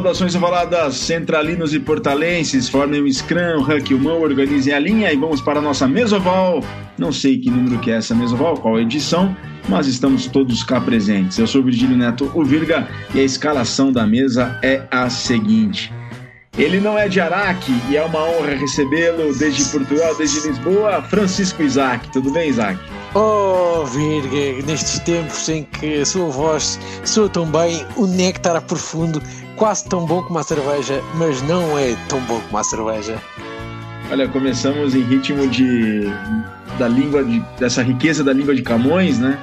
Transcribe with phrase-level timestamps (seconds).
[0.00, 5.12] saudações ovaladas centralinos e portalenses, formem o Scrum, Huck e o Mão, organizem a linha
[5.12, 6.64] e vamos para a nossa mesoval.
[6.96, 9.36] Não sei que número que é essa mesoval, qual a edição,
[9.68, 11.38] mas estamos todos cá presentes.
[11.38, 15.92] Eu sou Virgílio Neto, o Virga, e a escalação da mesa é a seguinte.
[16.56, 21.62] Ele não é de Araque e é uma honra recebê-lo desde Portugal, desde Lisboa, Francisco
[21.62, 22.10] Isaac.
[22.10, 22.80] Tudo bem, Isaac?
[23.14, 29.22] Oh, Virga, nestes tempos em que a sua voz soa tão bem, o néctar profundo,
[29.60, 33.22] quase tão bom como a cerveja, mas não é tão bom como a cerveja.
[34.10, 36.04] Olha, começamos em ritmo de
[36.78, 39.38] da língua de, dessa riqueza da língua de Camões, né?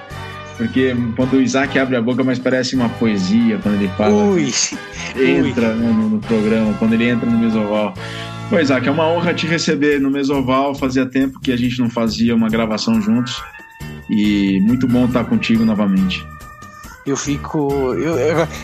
[0.57, 4.11] Porque quando o Isaac abre a boca, mas parece uma poesia quando ele fala.
[4.11, 4.51] Ui,
[5.15, 7.93] entra né, no, no, programa, quando ele entra no Mesoval.
[8.49, 10.73] Pois, Isaac, é uma honra te receber no Mesoval.
[10.73, 13.39] Fazia tempo que a gente não fazia uma gravação juntos.
[14.09, 16.25] E muito bom estar contigo novamente.
[17.07, 17.93] Eu fico.
[17.93, 18.15] Eu,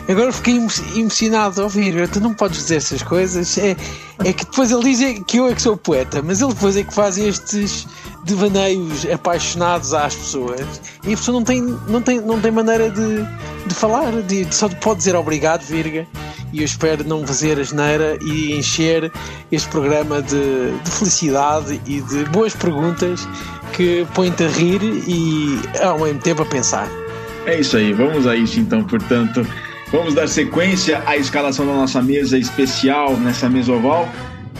[0.09, 0.57] agora, fiquei
[0.95, 2.07] emocionado a ouvir.
[2.09, 3.57] Tu não podes dizer essas coisas.
[3.57, 3.75] É,
[4.23, 6.83] é que depois ele diz que eu é que sou poeta, mas ele depois é
[6.83, 7.87] que faz estes
[8.23, 13.23] devaneios apaixonados às pessoas e a pessoa não tem, não tem, não tem maneira de,
[13.67, 16.07] de falar, de, só pode dizer obrigado, virga.
[16.51, 19.11] E eu espero não fazer a geneira e encher
[19.51, 23.27] este programa de, de felicidade e de boas perguntas
[23.73, 27.02] que põem-te a rir e ao mesmo tempo a pensar.
[27.45, 29.45] É isso aí, vamos a isso então, portanto.
[29.91, 34.07] Vamos dar sequência à escalação da nossa mesa especial nessa mesa oval.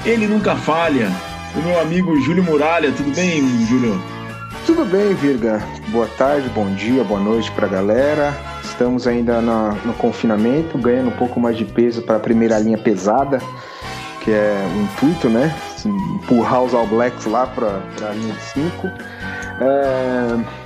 [0.06, 1.10] Ele nunca falha.
[1.56, 4.00] O meu amigo Júlio Muralha, tudo bem, Júlio?
[4.66, 5.62] Tudo bem, Virga.
[5.90, 8.38] Boa tarde, bom dia, boa noite para a galera.
[8.64, 12.78] Estamos ainda na, no confinamento, ganhando um pouco mais de peso para a primeira linha
[12.78, 13.40] pesada,
[14.22, 15.56] que é o intuito, né?
[15.86, 18.88] Empurrar os All Blacks lá para a linha de 5.
[19.62, 20.63] É,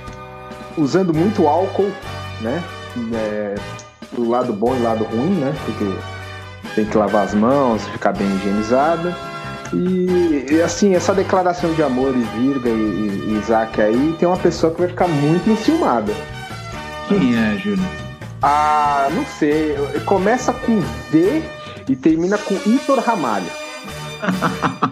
[0.78, 1.90] usando muito álcool,
[2.40, 2.62] né?
[3.12, 3.54] É,
[4.12, 5.54] do lado bom e lado ruim, né?
[5.64, 5.84] Porque
[6.74, 9.14] tem que lavar as mãos, ficar bem higienizado.
[9.72, 14.38] E, e assim, essa declaração de amor e Virga e, e, Isaac aí, tem uma
[14.38, 16.12] pessoa que vai ficar muito enciumada.
[17.08, 17.84] Quem é, Júlio?
[18.42, 19.76] Ah, não sei.
[20.06, 21.42] Começa com V
[21.88, 23.50] e termina com Itor Ramalho.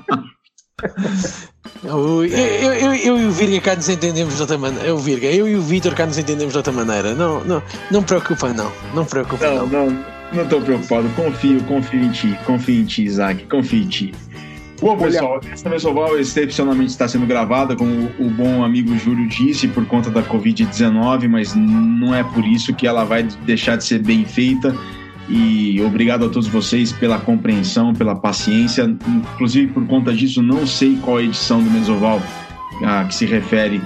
[1.86, 4.86] Eu, eu, eu, eu, e o Virga cá nos entendemos de outra maneira.
[4.86, 7.14] Eu, Virga, eu e o Vitor cá nos entendemos de outra maneira.
[7.14, 8.72] Não, não, não preocupa, não.
[8.94, 9.66] Não preocupa, não.
[9.66, 11.08] Não, não, não estou preocupado.
[11.10, 12.38] Confio, confio em ti.
[12.44, 13.44] Confio em ti, Isaac.
[13.44, 14.14] Confio em ti.
[14.80, 19.86] Bom, pessoal, essa Mesoval excepcionalmente está sendo gravada, como o bom amigo Júlio disse, por
[19.86, 24.26] conta da Covid-19, mas não é por isso que ela vai deixar de ser bem
[24.26, 24.76] feita
[25.28, 28.84] e obrigado a todos vocês pela compreensão, pela paciência.
[29.34, 32.22] Inclusive, por conta disso, não sei qual edição do Mesoval
[32.84, 33.80] a que se refere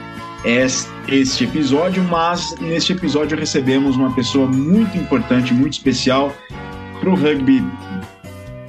[0.44, 6.34] este episódio, mas neste episódio recebemos uma pessoa muito importante, muito especial
[6.98, 7.62] para o rugby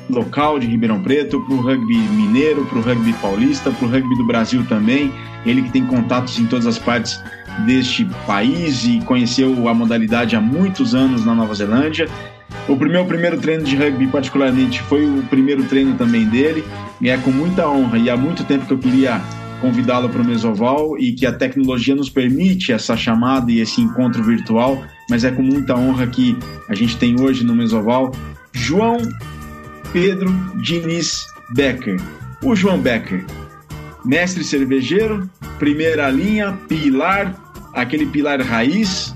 [0.10, 4.16] local de Ribeirão Preto, para o rugby mineiro, para o rugby paulista, para o rugby
[4.18, 5.12] do Brasil também.
[5.46, 7.22] Ele que tem contatos em todas as partes
[7.66, 12.08] deste país e conheceu a modalidade há muitos anos na Nova Zelândia
[12.68, 16.64] o meu primeiro treino de rugby, particularmente, foi o primeiro treino também dele,
[17.00, 19.22] e é com muita honra, e há muito tempo que eu queria
[19.62, 24.24] convidá-lo para o Mesoval e que a tecnologia nos permite essa chamada e esse encontro
[24.24, 26.36] virtual, mas é com muita honra que
[26.68, 28.12] a gente tem hoje no Mesoval
[28.52, 28.98] João
[29.94, 30.32] Pedro
[30.64, 32.02] Diniz Becker.
[32.44, 33.24] O João Becker,
[34.04, 35.30] mestre cervejeiro,
[35.60, 37.36] primeira linha, pilar,
[37.74, 39.16] aquele pilar raiz,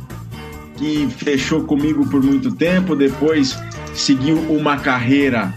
[0.77, 3.57] que fechou comigo por muito tempo, depois
[3.93, 5.53] seguiu uma carreira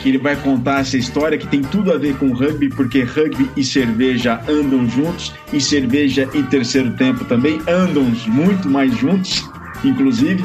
[0.00, 3.50] que ele vai contar essa história que tem tudo a ver com rugby, porque rugby
[3.56, 9.44] e cerveja andam juntos, e cerveja e terceiro tempo também andam muito mais juntos,
[9.84, 10.42] inclusive.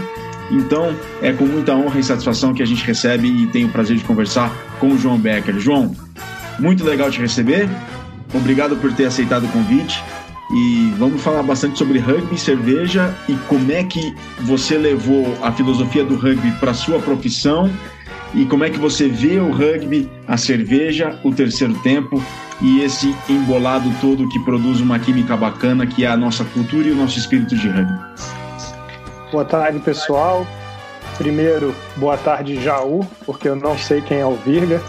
[0.52, 3.98] Então, é com muita honra e satisfação que a gente recebe e tem o prazer
[3.98, 5.58] de conversar com o João Becker.
[5.60, 5.96] João,
[6.60, 7.68] muito legal te receber.
[8.34, 10.04] Obrigado por ter aceitado o convite.
[10.52, 16.04] E vamos falar bastante sobre rugby, cerveja e como é que você levou a filosofia
[16.04, 17.72] do rugby para sua profissão
[18.34, 22.22] e como é que você vê o rugby, a cerveja, o terceiro tempo
[22.62, 26.92] e esse embolado todo que produz uma química bacana que é a nossa cultura e
[26.92, 28.00] o nosso espírito de rugby.
[29.32, 30.46] Boa tarde, pessoal.
[31.18, 34.82] Primeiro, boa tarde, Jaú, porque eu não sei quem é o Virga.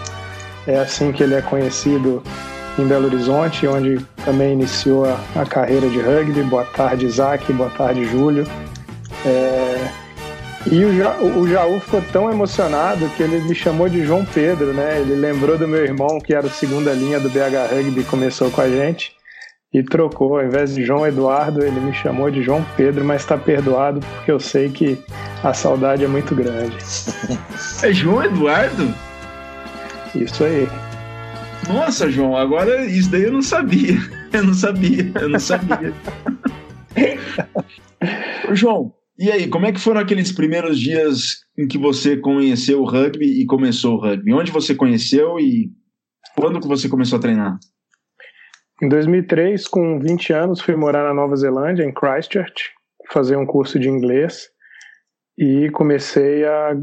[0.66, 2.22] É assim que ele é conhecido
[2.78, 6.42] em Belo Horizonte, onde também iniciou a, carreira de rugby.
[6.42, 7.52] Boa tarde, Isaac.
[7.52, 8.46] Boa tarde, Júlio.
[9.24, 9.88] É,
[10.70, 14.72] e o, ja, o Jaú ficou tão emocionado que ele me chamou de João Pedro,
[14.72, 15.00] né?
[15.00, 18.60] Ele lembrou do meu irmão, que era o segunda linha do BH Rugby, começou com
[18.60, 19.14] a gente.
[19.72, 20.38] e trocou.
[20.38, 24.32] Ao invés de João Eduardo, ele me chamou de João Pedro, mas está perdoado porque
[24.32, 24.98] eu sei que
[25.44, 26.76] a saudade é muito grande.
[27.82, 28.92] É João Eduardo?
[30.14, 30.66] Isso aí.
[31.68, 33.96] Nossa, João, agora isso daí eu não sabia.
[34.32, 35.94] Eu não sabia, eu não sabia.
[38.52, 42.84] João, e aí, como é que foram aqueles primeiros dias em que você conheceu o
[42.84, 44.34] rugby e começou o rugby?
[44.34, 45.70] Onde você conheceu e
[46.36, 47.58] quando que você começou a treinar?
[48.82, 52.72] Em 2003, com 20 anos, fui morar na Nova Zelândia, em Christchurch,
[53.10, 54.50] fazer um curso de inglês
[55.38, 56.76] e comecei a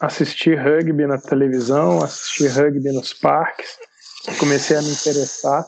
[0.00, 3.76] assistir rugby na televisão, assistir rugby nos parques,
[4.38, 5.64] comecei a me interessar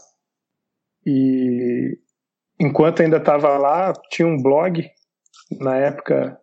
[1.07, 1.99] e
[2.61, 4.89] enquanto ainda estava lá, tinha um blog
[5.59, 6.39] na época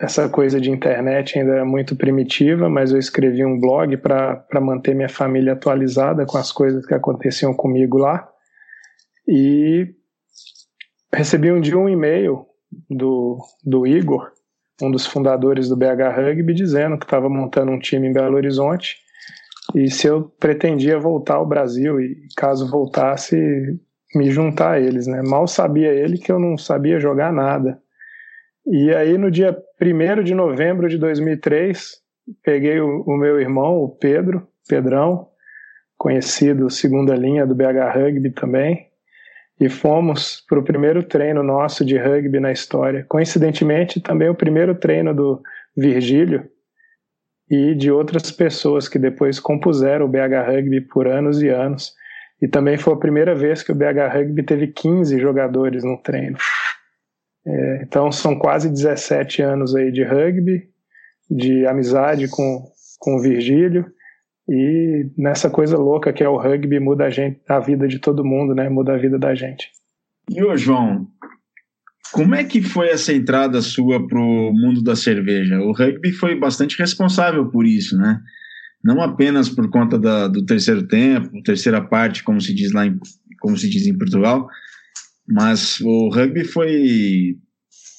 [0.00, 4.94] essa coisa de internet ainda era muito primitiva, mas eu escrevi um blog para manter
[4.94, 8.28] minha família atualizada com as coisas que aconteciam comigo lá.
[9.26, 9.88] E
[11.12, 12.46] recebi um dia um e-mail
[12.88, 14.30] do, do Igor,
[14.80, 18.98] um dos fundadores do BH Rugby, dizendo que estava montando um time em Belo Horizonte
[19.74, 23.36] e se eu pretendia voltar ao Brasil e caso voltasse
[24.14, 25.22] me juntar a eles, né?
[25.22, 27.78] Mal sabia ele que eu não sabia jogar nada.
[28.66, 32.00] E aí, no dia 1 de novembro de 2003,
[32.42, 35.28] peguei o, o, meu irmão, o Pedro, Pedrão,
[35.96, 38.86] conhecido segunda linha do BH Rugby também,
[39.60, 43.04] e fomos para o primeiro treino nosso de rugby na história.
[43.08, 45.42] Coincidentemente, também o primeiro treino do
[45.76, 46.48] Virgílio
[47.50, 51.94] e de outras pessoas que depois compuseram o BH Rugby por anos e anos.
[52.40, 56.36] E também foi a primeira vez que o BH Rugby teve 15 jogadores no treino.
[57.46, 60.68] É, então são quase 17 anos aí de rugby,
[61.30, 62.64] de amizade com,
[62.98, 63.86] com o Virgílio
[64.48, 68.24] e nessa coisa louca que é o rugby muda a gente, a vida de todo
[68.24, 68.68] mundo, né?
[68.68, 69.70] Muda a vida da gente.
[70.30, 71.06] E ô João,
[72.12, 75.58] como é que foi essa entrada sua pro mundo da cerveja?
[75.60, 78.20] O rugby foi bastante responsável por isso, né?
[78.82, 82.98] Não apenas por conta da, do terceiro tempo, terceira parte, como se diz lá em,
[83.40, 84.48] como se diz em Portugal,
[85.26, 87.36] mas o rugby foi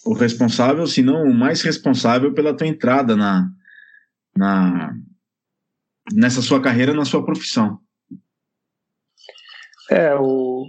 [0.06, 3.48] o responsável, se não o mais responsável pela tua entrada na,
[4.36, 4.94] na
[6.14, 7.80] nessa sua carreira, na sua profissão.
[9.92, 10.66] É, o,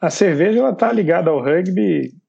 [0.00, 2.19] a cerveja ela tá ligada ao rugby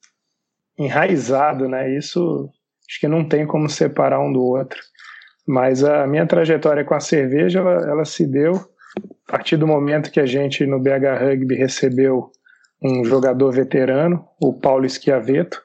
[0.83, 1.95] enraizado, né?
[1.95, 2.49] Isso
[2.89, 4.79] acho que não tem como separar um do outro.
[5.47, 8.55] Mas a minha trajetória com a cerveja, ela, ela se deu
[9.27, 12.31] a partir do momento que a gente no BH Rugby recebeu
[12.83, 15.61] um jogador veterano, o Paulo Schiaveto,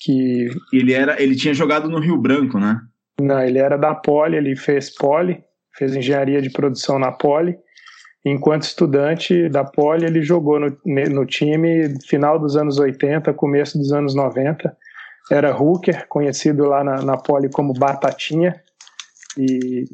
[0.00, 2.80] que ele era, ele tinha jogado no Rio Branco, né?
[3.20, 5.42] Não, ele era da Poli, ele fez Poli,
[5.76, 7.56] fez engenharia de produção na Poli.
[8.24, 13.92] Enquanto estudante da Poli, ele jogou no, no time final dos anos 80, começo dos
[13.92, 14.74] anos 90.
[15.30, 18.60] Era hooker, conhecido lá na, na Poli como Batatinha.
[19.36, 19.84] E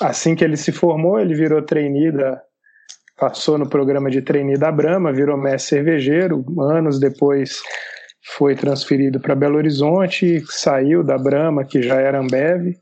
[0.00, 2.42] assim que ele se formou, ele virou trainee da,
[3.22, 6.44] passou no programa de trainee da Brahma, virou mestre cervejeiro.
[6.60, 7.62] Anos depois
[8.36, 12.74] foi transferido para Belo Horizonte, saiu da Brahma, que já era Ambev,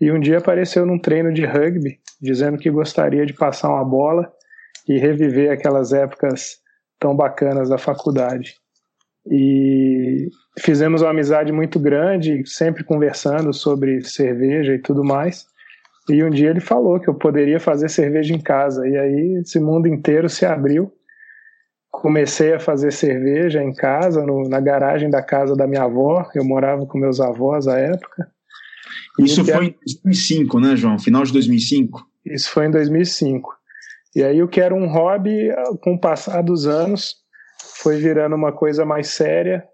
[0.00, 4.32] e um dia apareceu num treino de rugby, dizendo que gostaria de passar uma bola
[4.88, 6.58] e reviver aquelas épocas
[6.98, 8.54] tão bacanas da faculdade.
[9.28, 15.46] E fizemos uma amizade muito grande, sempre conversando sobre cerveja e tudo mais.
[16.08, 18.86] E um dia ele falou que eu poderia fazer cerveja em casa.
[18.86, 20.92] E aí esse mundo inteiro se abriu.
[21.90, 26.28] Comecei a fazer cerveja em casa, no, na garagem da casa da minha avó.
[26.34, 28.30] Eu morava com meus avós à época.
[29.18, 29.74] Isso foi em
[30.04, 30.98] 2005, né, João?
[30.98, 32.06] Final de 2005?
[32.26, 33.54] Isso foi em 2005.
[34.14, 35.50] E aí o que era um hobby,
[35.82, 37.16] com o passar dos anos,
[37.82, 39.64] foi virando uma coisa mais séria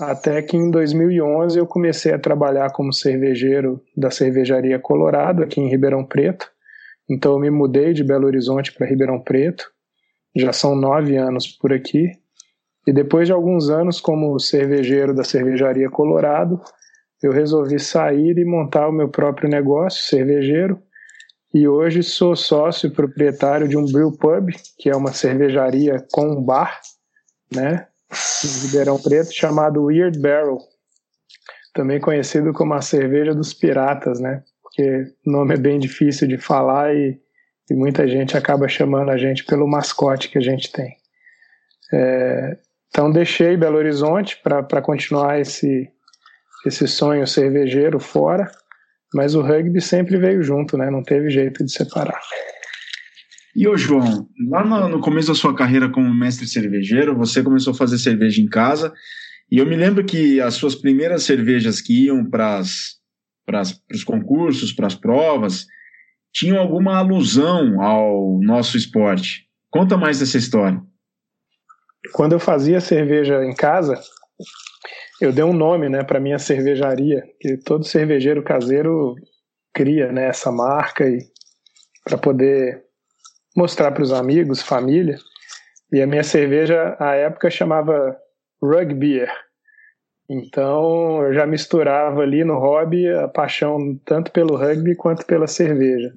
[0.00, 5.68] até que em 2011 eu comecei a trabalhar como cervejeiro da cervejaria Colorado, aqui em
[5.68, 6.50] Ribeirão Preto.
[7.08, 9.70] Então eu me mudei de Belo Horizonte para Ribeirão Preto.
[10.34, 12.10] Já são nove anos por aqui.
[12.86, 16.60] E depois de alguns anos como cervejeiro da cervejaria Colorado,
[17.22, 20.82] eu resolvi sair e montar o meu próprio negócio cervejeiro.
[21.54, 26.42] E hoje sou sócio proprietário de um brew pub, que é uma cervejaria com um
[26.42, 26.80] bar,
[27.54, 27.88] né?
[28.44, 30.58] em Ribeirão Preto, chamado Weird Barrel,
[31.74, 34.42] também conhecido como a cerveja dos piratas, né?
[34.62, 37.18] Porque o nome é bem difícil de falar e,
[37.70, 40.96] e muita gente acaba chamando a gente pelo mascote que a gente tem.
[41.92, 45.90] É, então deixei Belo Horizonte para continuar esse,
[46.66, 48.50] esse sonho cervejeiro fora,
[49.14, 50.90] mas o rugby sempre veio junto, né?
[50.90, 52.20] Não teve jeito de separar.
[53.54, 57.72] E ô João, lá no, no, começo da sua carreira como mestre cervejeiro, você começou
[57.72, 58.92] a fazer cerveja em casa,
[59.50, 64.86] e eu me lembro que as suas primeiras cervejas que iam para os concursos, para
[64.86, 65.66] as provas,
[66.32, 69.46] tinham alguma alusão ao nosso esporte.
[69.70, 70.80] Conta mais dessa história.
[72.14, 74.00] Quando eu fazia cerveja em casa,
[75.22, 79.14] eu dei um nome né, para minha cervejaria, que todo cervejeiro caseiro
[79.72, 81.18] cria né, essa marca e
[82.02, 82.82] para poder
[83.56, 85.16] mostrar para os amigos, família.
[85.92, 88.16] E a minha cerveja, à época, chamava
[88.60, 89.30] Rug Beer.
[90.28, 96.12] Então, eu já misturava ali no hobby a paixão tanto pelo rugby quanto pela cerveja.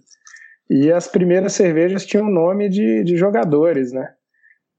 [0.67, 4.14] E as primeiras cervejas tinham nome de, de jogadores, né?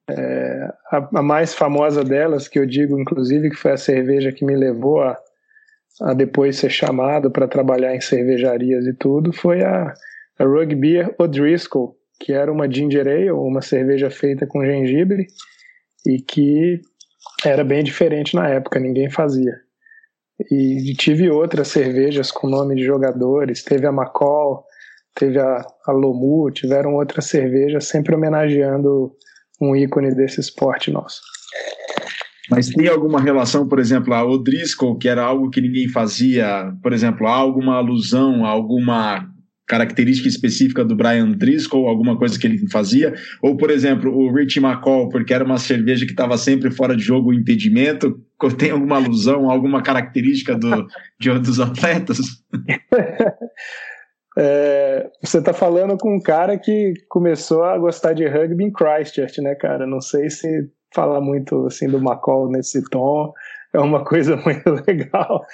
[0.08, 4.44] É, a, a, mais famosa delas, que eu digo, inclusive, que foi a cerveja que
[4.44, 5.18] me levou a,
[6.02, 9.92] a depois ser chamado para trabalhar em cervejarias e tudo, foi a,
[10.38, 10.44] a
[10.76, 15.26] Beer O'Driscoll, que era uma ginger ale, uma cerveja feita com gengibre
[16.06, 16.80] e que
[17.44, 19.52] era bem diferente na época, ninguém fazia.
[20.50, 24.64] E tive outras cervejas com nome de jogadores, teve a McCall,
[25.14, 29.16] teve a, a Lomu, tiveram outras cervejas sempre homenageando
[29.60, 31.20] um ícone desse esporte nosso.
[32.50, 36.92] Mas tem alguma relação, por exemplo, a O'Driscoll, que era algo que ninguém fazia, por
[36.92, 39.28] exemplo, alguma alusão, alguma
[39.66, 43.14] característica específica do Brian Driscoll, alguma coisa que ele fazia?
[43.42, 47.02] Ou, por exemplo, o Rich McCall, porque era uma cerveja que estava sempre fora de
[47.02, 48.16] jogo, o impedimento,
[48.56, 50.86] tem alguma alusão, alguma característica do,
[51.18, 52.18] de outros atletas?
[54.38, 59.40] É, você está falando com um cara que começou a gostar de rugby em Christchurch,
[59.40, 59.86] né, cara?
[59.86, 63.32] Não sei se falar muito assim do McCall nesse tom.
[63.72, 65.44] É uma coisa muito legal,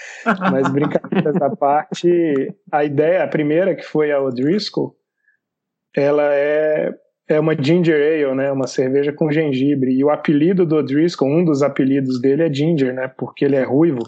[0.50, 4.94] mas brincadeiras à parte, a ideia, a primeira que foi a O'Driscoll,
[5.96, 6.92] ela é
[7.28, 11.44] é uma ginger ale, né, uma cerveja com gengibre, e o apelido do O'Driscoll, um
[11.44, 14.02] dos apelidos dele é ginger, né, porque ele é ruivo,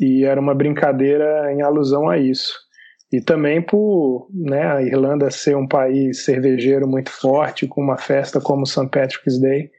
[0.00, 2.67] e era uma brincadeira em alusão a isso.
[3.10, 8.40] E também por né, a Irlanda ser um país cervejeiro muito forte, com uma festa
[8.40, 8.88] como St.
[8.88, 9.70] Patrick's Day.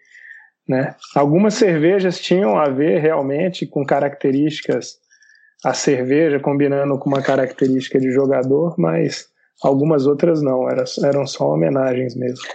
[0.68, 0.96] Né?
[1.16, 4.98] Algumas cervejas tinham a ver realmente com características,
[5.64, 9.28] a cerveja combinando com uma característica de jogador, mas
[9.64, 12.46] algumas outras não, eram, eram só homenagens mesmo.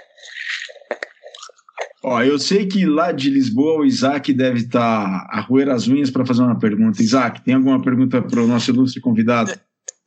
[2.02, 6.10] Ó, eu sei que lá de Lisboa o Isaac deve estar a roer as unhas
[6.10, 7.02] para fazer uma pergunta.
[7.02, 9.52] Isaac, tem alguma pergunta para o nosso ilustre convidado?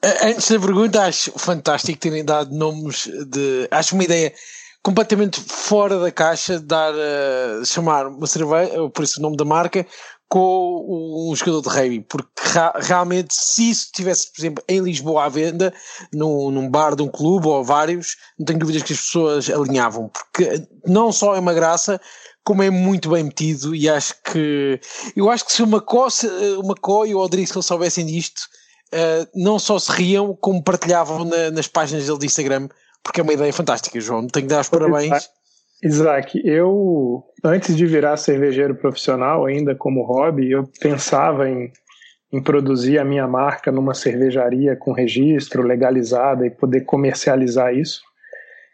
[0.04, 3.68] Antes da pergunta, acho fantástico terem dado nomes de.
[3.72, 4.32] Acho uma ideia
[4.84, 9.86] completamente fora da caixa dar uh, chamar uma cerveja, por isso o nome da marca,
[10.30, 12.30] com um jogador de rugby, porque
[12.82, 15.74] realmente se isso estivesse, por exemplo, em Lisboa à venda,
[16.14, 20.10] num, num bar de um clube ou vários, não tenho dúvidas que as pessoas alinhavam,
[20.10, 22.00] porque não só é uma graça,
[22.44, 24.80] como é muito bem metido e acho que
[25.16, 26.10] eu acho que se McCoy,
[26.58, 28.42] o McCoy e o Odrisco soubessem disto
[28.94, 32.68] uh, não só se riam, como partilhavam na, nas páginas dele de Instagram,
[33.04, 34.28] porque é uma ideia fantástica, João.
[34.28, 35.30] Tenho que dar os parabéns.
[35.84, 41.72] Isaac, eu antes de virar cervejeiro profissional, ainda como hobby, eu pensava em,
[42.34, 48.02] em produzir a minha marca numa cervejaria com registro legalizada e poder comercializar isso.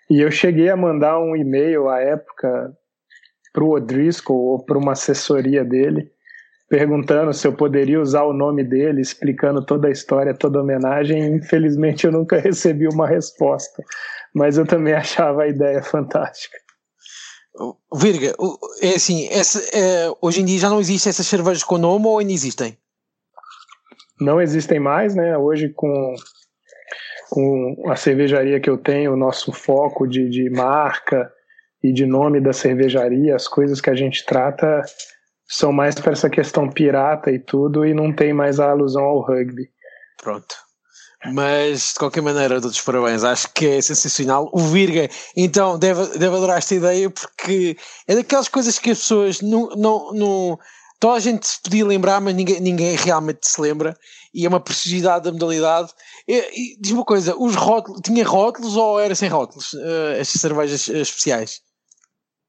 [0.09, 2.73] E eu cheguei a mandar um e-mail à época
[3.51, 6.11] para o O'Driscoll ou para uma assessoria dele,
[6.73, 11.35] perguntando se eu poderia usar o nome dele, explicando toda a história, toda a homenagem.
[11.35, 13.83] Infelizmente, eu nunca recebi uma resposta,
[14.33, 16.57] mas eu também achava a ideia fantástica.
[17.93, 18.33] Virga,
[18.81, 22.17] é assim, essa, é, hoje em dia já não existem essas cervejas com nome ou
[22.17, 22.75] ainda existem?
[24.19, 25.37] Não existem mais, né?
[25.37, 26.15] Hoje com,
[27.29, 31.31] com a cervejaria que eu tenho, o nosso foco de, de marca
[31.83, 34.81] e de nome da cervejaria, as coisas que a gente trata
[35.47, 39.21] são mais para essa questão pirata e tudo, e não tem mais a alusão ao
[39.21, 39.69] rugby.
[40.21, 40.55] Pronto.
[41.31, 44.49] Mas de qualquer maneira, todos os parabéns, acho que é sensacional.
[44.51, 49.41] O Virga, então, deve, deve adorar esta ideia porque é daquelas coisas que as pessoas
[49.41, 49.69] não.
[49.69, 50.59] não, não
[50.99, 53.97] toda a gente se podia lembrar, mas ninguém, ninguém realmente se lembra,
[54.33, 55.91] e é uma preciosidade da modalidade.
[56.27, 59.73] E, e, diz uma coisa: os rótulos, tinha rótulos ou era sem rótulos?
[59.73, 61.61] Uh, estas cervejas uh, especiais?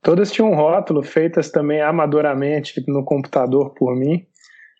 [0.04, 4.26] Todas tinham um rótulo, feitas também amadoramente no computador por mim.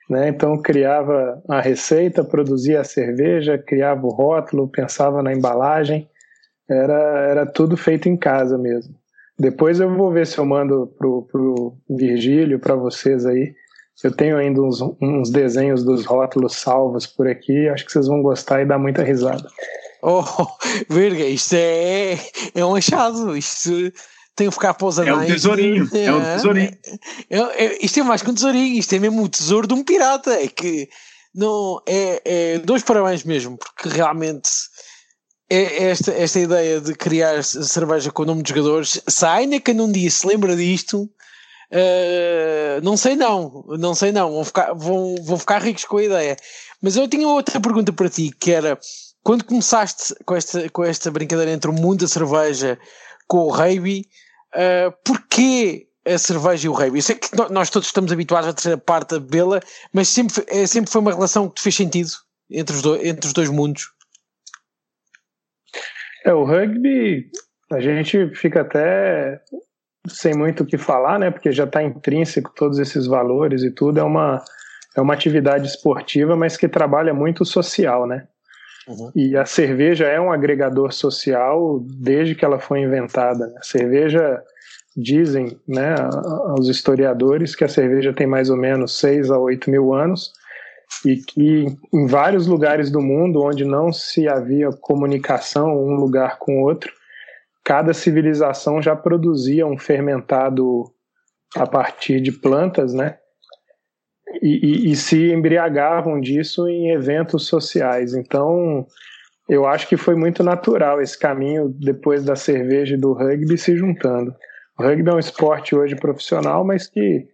[0.09, 0.29] Né?
[0.29, 6.07] Então criava a receita, produzia a cerveja, criava o rótulo, pensava na embalagem.
[6.69, 8.95] Era, era tudo feito em casa mesmo.
[9.39, 13.55] Depois eu vou ver se eu mando pro, pro Virgílio, para vocês aí.
[14.03, 17.67] Eu tenho ainda uns, uns desenhos dos rótulos salvos por aqui.
[17.69, 19.49] Acho que vocês vão gostar e dar muita risada.
[20.03, 20.23] Oh,
[20.91, 22.19] verga, isto é,
[22.55, 23.35] é um achado.
[23.35, 23.91] Isto
[24.37, 25.19] tem que ficar para os anais.
[25.19, 25.91] É um tesourinho.
[25.93, 26.79] É, é um tesourinho.
[27.31, 28.79] É, é, isto é mais que um tesourinho.
[28.79, 30.33] Isto é mesmo o tesouro de um pirata.
[30.33, 30.89] É que
[31.35, 34.51] não é, é dois parabéns mesmo, porque realmente
[35.51, 39.01] é esta, esta ideia de criar cerveja com o nome de jogadores.
[39.07, 44.33] Se a Heineken um dia se lembra disto, uh, não sei não, não sei não,
[44.33, 46.37] vão ficar, vão, vão ficar ricos com a ideia.
[46.81, 48.79] Mas eu tinha outra pergunta para ti, que era
[49.23, 52.79] quando começaste com esta, com esta brincadeira entre o mundo da cerveja
[53.27, 54.07] com o rugby,
[54.55, 56.99] uh, porquê a cerveja e o rugby?
[56.99, 59.61] Eu sei que nós todos estamos habituados a terceira parte da bebê-la,
[59.93, 62.11] mas sempre, é, sempre foi uma relação que te fez sentido
[62.51, 63.91] entre os, do, entre os dois mundos.
[66.25, 67.31] É, o rugby,
[67.71, 69.43] a gente fica até
[70.07, 71.31] sem muito o que falar, né?
[71.31, 73.99] Porque já está intrínseco todos esses valores e tudo.
[73.99, 74.43] É uma,
[74.97, 78.27] é uma atividade esportiva, mas que trabalha muito social, né?
[78.89, 79.11] Uhum.
[79.15, 83.47] E a cerveja é um agregador social desde que ela foi inventada.
[83.47, 83.55] Né?
[83.59, 84.43] A cerveja,
[84.97, 85.95] dizem né,
[86.49, 90.33] aos historiadores, que a cerveja tem mais ou menos 6 a 8 mil anos
[91.05, 96.61] e que em vários lugares do mundo onde não se havia comunicação um lugar com
[96.61, 96.93] o outro,
[97.65, 100.85] cada civilização já produzia um fermentado
[101.57, 103.17] a partir de plantas, né?
[104.43, 108.15] E, e, e, se embriagavam disso em eventos sociais.
[108.15, 108.87] Então,
[109.49, 113.77] eu acho que foi muito natural esse caminho depois da cerveja e do rugby se
[113.77, 114.35] juntando.
[114.79, 117.27] O rugby é um esporte hoje profissional, mas que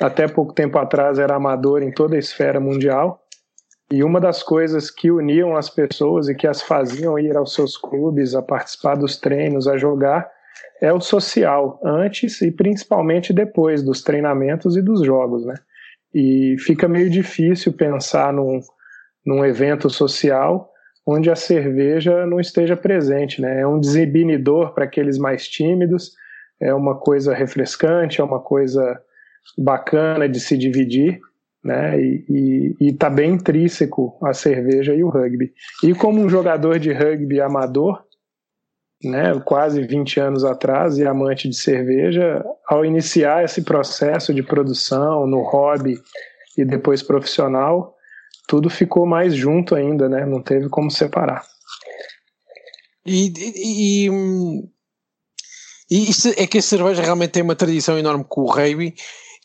[0.00, 3.22] até pouco tempo atrás era amador em toda a esfera mundial.
[3.90, 7.76] E uma das coisas que uniam as pessoas e que as faziam ir aos seus
[7.76, 10.28] clubes, a participar dos treinos, a jogar,
[10.80, 15.54] é o social, antes e principalmente depois dos treinamentos e dos jogos, né?
[16.18, 18.58] E fica meio difícil pensar num,
[19.24, 20.72] num evento social
[21.06, 23.60] onde a cerveja não esteja presente, né?
[23.60, 26.12] É um desinibidor para aqueles mais tímidos,
[26.58, 28.98] é uma coisa refrescante, é uma coisa
[29.58, 31.20] bacana de se dividir,
[31.62, 32.00] né?
[32.00, 35.52] E está bem intrínseco a cerveja e o rugby.
[35.84, 38.05] E como um jogador de rugby amador,
[39.02, 45.26] né, quase 20 anos atrás, e amante de cerveja, ao iniciar esse processo de produção
[45.26, 46.00] no hobby
[46.56, 47.94] e depois profissional,
[48.48, 50.24] tudo ficou mais junto ainda, né?
[50.24, 51.44] Não teve como separar.
[53.04, 54.10] E, e,
[55.90, 58.94] e, isso é que a cerveja realmente tem uma tradição enorme com o rugby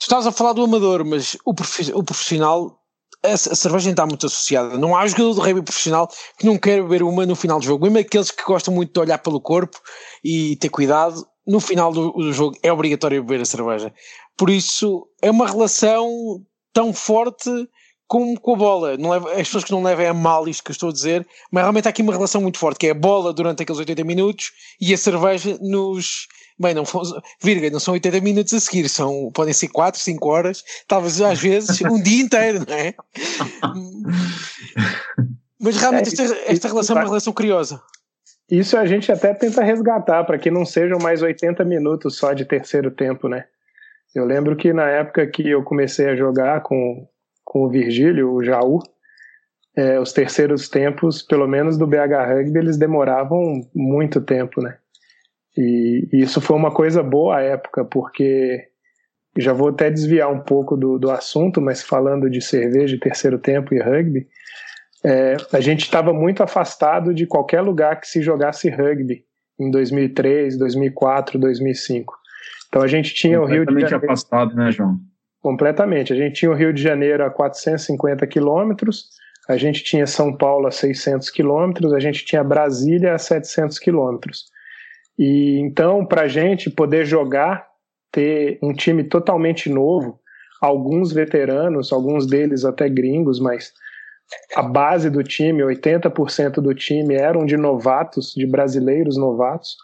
[0.02, 2.81] Tu estás a falar do amador, mas o, profissional,
[3.24, 4.78] a, cerveja está muito associada.
[4.78, 7.84] Não há jogador de rugby profissional que não quer beber uma no final do jogo.
[7.86, 9.78] Mesmo aqueles que gostam muito de olhar pelo corpo
[10.24, 13.94] e ter cuidado, no final do, do jogo é obrigatório beber a cerveja.
[14.38, 16.10] Por isso, é uma relação
[16.74, 17.50] tão forte
[18.08, 18.98] como com a bola.
[18.98, 21.26] Não leva, as pessoas que não levem a mal isto que eu estou a dizer,
[21.52, 24.04] mas realmente há aqui uma relação muito forte, que é a bola durante aqueles 80
[24.04, 26.28] minutos e a cerveja nos
[26.62, 26.84] Bem, não,
[27.42, 31.40] virga, não são 80 minutos a seguir, são, podem ser 4, 5 horas, talvez às
[31.40, 32.94] vezes um dia inteiro, não é?
[35.60, 37.82] Mas realmente esta, esta relação é uma relação curiosa.
[38.50, 42.46] Isso a gente até tenta resgatar para que não sejam mais 80 minutos só de
[42.46, 43.46] terceiro tempo, né?
[44.14, 47.08] Eu lembro que na época que eu comecei a jogar com,
[47.44, 48.80] com o Virgílio, o Jaú,
[49.76, 54.78] é, os terceiros tempos, pelo menos do BH Rugby, eles demoravam muito tempo, né?
[55.58, 58.68] E, e, isso foi uma coisa boa à época, porque
[59.38, 63.74] já vou até desviar um pouco do, do assunto, mas falando de cerveja, terceiro tempo
[63.74, 64.28] e rugby,
[65.04, 69.24] é, a gente estava muito afastado de qualquer lugar que se jogasse rugby
[69.60, 72.14] em 2003, 2004, 2005.
[72.68, 74.06] Então a gente tinha o Rio de Janeiro.
[74.06, 74.98] afastado, né, João?
[75.42, 76.14] Completamente.
[76.14, 79.10] A gente tinha o Rio de Janeiro a 450 quilômetros,
[79.50, 84.46] a gente tinha São Paulo a 600 quilômetros, a gente tinha Brasília a 700 quilômetros.
[85.24, 87.68] E então, para a gente poder jogar,
[88.12, 90.20] ter um time totalmente novo,
[90.60, 93.72] alguns veteranos, alguns deles até gringos, mas
[94.56, 99.76] a base do time, 80% do time eram de novatos, de brasileiros novatos.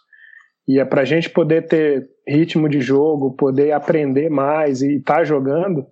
[0.67, 5.17] E é para a gente poder ter ritmo de jogo, poder aprender mais e estar
[5.17, 5.85] tá jogando,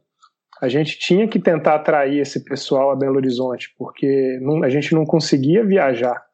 [0.60, 4.96] a gente tinha que tentar atrair esse pessoal a Belo Horizonte, porque não, a gente
[4.96, 6.25] não conseguia viajar.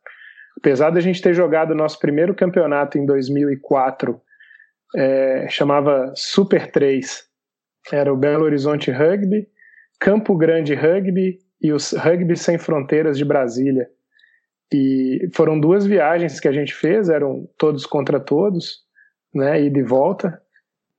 [0.61, 4.21] Apesar da gente ter jogado nosso primeiro campeonato em 2004,
[4.95, 7.23] é, chamava Super 3.
[7.91, 9.47] Era o Belo Horizonte Rugby,
[9.99, 13.89] Campo Grande Rugby e os Rugby Sem Fronteiras de Brasília.
[14.71, 18.81] E foram duas viagens que a gente fez, eram todos contra todos,
[19.33, 20.39] né, ida e volta.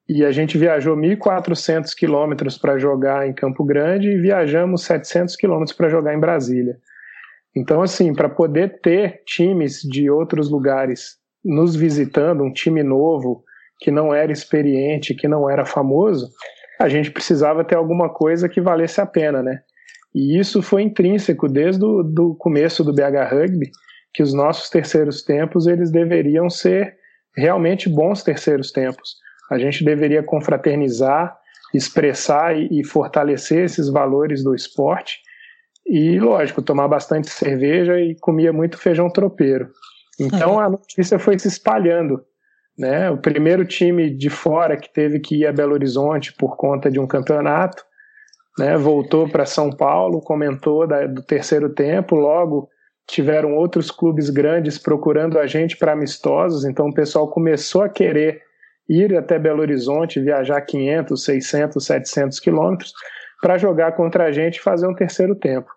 [0.09, 5.77] E a gente viajou 1.400 quilômetros para jogar em Campo Grande e viajamos 700 quilômetros
[5.77, 6.81] para jogar em Brasília.
[7.55, 13.45] Então, assim, para poder ter times de outros lugares nos visitando, um time novo,
[13.81, 16.29] que não era experiente, que não era famoso,
[16.81, 19.61] a gente precisava ter alguma coisa que valesse a pena, né?
[20.15, 23.71] E isso foi intrínseco desde o do começo do BH Rugby,
[24.15, 26.97] que os nossos terceiros tempos eles deveriam ser
[27.37, 29.17] realmente bons terceiros tempos.
[29.51, 31.37] A gente deveria confraternizar,
[31.75, 35.19] expressar e, e fortalecer esses valores do esporte
[35.87, 39.69] e, lógico, tomar bastante cerveja e comia muito feijão tropeiro.
[40.19, 42.25] Então a notícia foi se espalhando.
[42.79, 43.11] Né?
[43.11, 46.99] O primeiro time de fora que teve que ir a Belo Horizonte por conta de
[46.99, 47.85] um campeonato,
[48.59, 48.77] né?
[48.77, 52.69] voltou para São Paulo, comentou da, do terceiro tempo, logo
[53.07, 58.41] tiveram outros clubes grandes procurando a gente para amistosos, então o pessoal começou a querer
[58.89, 62.93] ir até Belo Horizonte, viajar 500, 600, 700 quilômetros
[63.43, 65.69] para jogar contra a gente e fazer um terceiro tempo.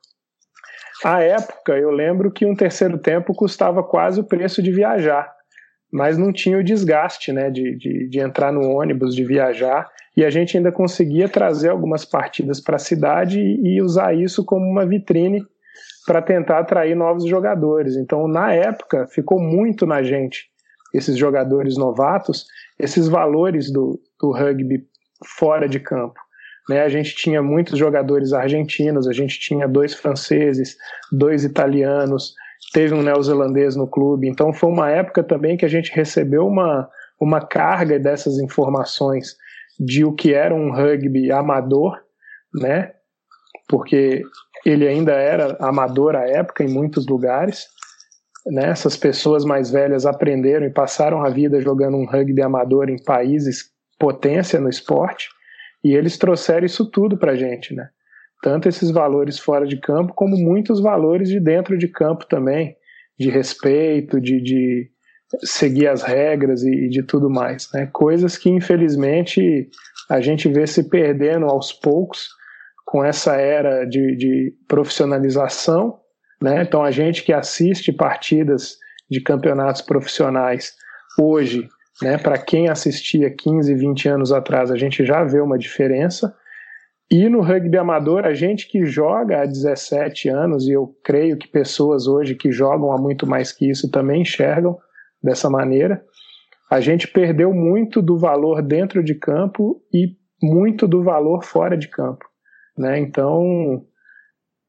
[1.03, 5.33] À época, eu lembro que um terceiro tempo custava quase o preço de viajar,
[5.91, 10.23] mas não tinha o desgaste né, de, de, de entrar no ônibus, de viajar, e
[10.23, 14.63] a gente ainda conseguia trazer algumas partidas para a cidade e, e usar isso como
[14.63, 15.43] uma vitrine
[16.05, 17.97] para tentar atrair novos jogadores.
[17.97, 20.45] Então, na época, ficou muito na gente,
[20.93, 22.45] esses jogadores novatos,
[22.79, 24.85] esses valores do, do rugby
[25.25, 26.24] fora de campo.
[26.69, 26.81] Né?
[26.81, 30.75] A gente tinha muitos jogadores argentinos, a gente tinha dois franceses,
[31.11, 32.33] dois italianos,
[32.73, 34.27] teve um neozelandês no clube.
[34.27, 39.35] Então foi uma época também que a gente recebeu uma, uma carga dessas informações
[39.79, 41.99] de o que era um rugby amador,
[42.53, 42.91] né?
[43.67, 44.23] Porque
[44.65, 47.67] ele ainda era amador à época em muitos lugares.
[48.45, 48.69] Né?
[48.69, 53.71] Essas pessoas mais velhas aprenderam e passaram a vida jogando um rugby amador em países
[53.99, 55.29] potência no esporte.
[55.85, 57.89] E eles trouxeram isso tudo para a gente, né?
[58.41, 62.75] Tanto esses valores fora de campo, como muitos valores de dentro de campo também,
[63.19, 64.89] de respeito, de, de
[65.43, 67.87] seguir as regras e, e de tudo mais, né?
[67.93, 69.69] Coisas que infelizmente
[70.09, 72.29] a gente vê se perdendo aos poucos
[72.83, 75.99] com essa era de, de profissionalização,
[76.41, 76.63] né?
[76.63, 80.73] Então a gente que assiste partidas de campeonatos profissionais
[81.21, 81.69] hoje
[82.01, 82.17] né?
[82.17, 86.35] Para quem assistia 15, 20 anos atrás, a gente já vê uma diferença.
[87.09, 91.47] E no rugby amador, a gente que joga há 17 anos, e eu creio que
[91.47, 94.77] pessoas hoje que jogam há muito mais que isso também enxergam
[95.21, 96.03] dessa maneira,
[96.69, 101.87] a gente perdeu muito do valor dentro de campo e muito do valor fora de
[101.87, 102.25] campo.
[102.77, 102.99] Né?
[102.99, 103.85] Então,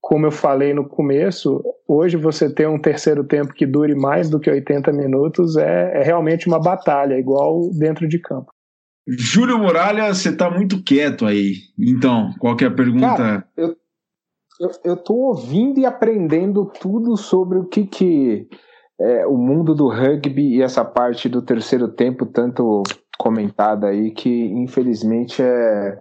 [0.07, 4.39] como eu falei no começo, hoje você ter um terceiro tempo que dure mais do
[4.39, 8.53] que 80 minutos é, é realmente uma batalha, igual dentro de campo.
[9.09, 11.55] Júlio Muralha, você está muito quieto aí.
[11.77, 13.17] Então, qual que é a pergunta?
[13.17, 13.77] Cara, eu,
[14.61, 18.47] eu, eu tô ouvindo e aprendendo tudo sobre o que, que
[19.01, 22.85] é, o mundo do rugby e essa parte do terceiro tempo, tanto
[23.19, 25.99] comentada aí, que infelizmente é,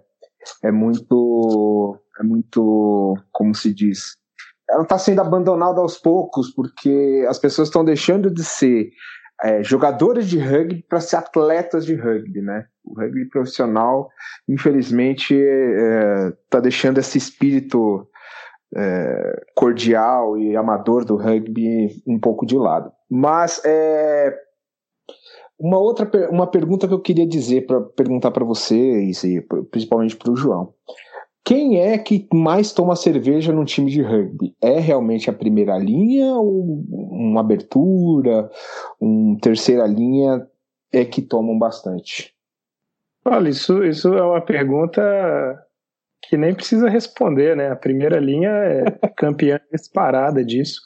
[0.62, 4.16] é muito é muito, como se diz,
[4.68, 8.90] ela está sendo abandonada aos poucos, porque as pessoas estão deixando de ser
[9.42, 12.66] é, jogadores de rugby para ser atletas de rugby, né?
[12.84, 14.08] O rugby profissional,
[14.48, 18.08] infelizmente, está é, deixando esse espírito
[18.74, 22.90] é, cordial e amador do rugby um pouco de lado.
[23.10, 24.34] Mas é,
[25.58, 30.32] uma outra uma pergunta que eu queria dizer para perguntar para vocês e principalmente para
[30.32, 30.74] o João.
[31.46, 34.52] Quem é que mais toma cerveja num time de rugby?
[34.60, 38.50] É realmente a primeira linha ou uma abertura,
[39.00, 40.44] um terceira linha
[40.92, 42.34] é que tomam bastante?
[43.24, 45.00] Olha, isso, isso é uma pergunta
[46.28, 47.70] que nem precisa responder, né?
[47.70, 48.84] A primeira linha é
[49.16, 50.80] campeã disparada disso.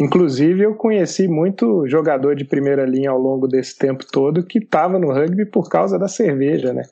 [0.00, 4.98] Inclusive, eu conheci muito jogador de primeira linha ao longo desse tempo todo que estava
[4.98, 6.82] no rugby por causa da cerveja, né?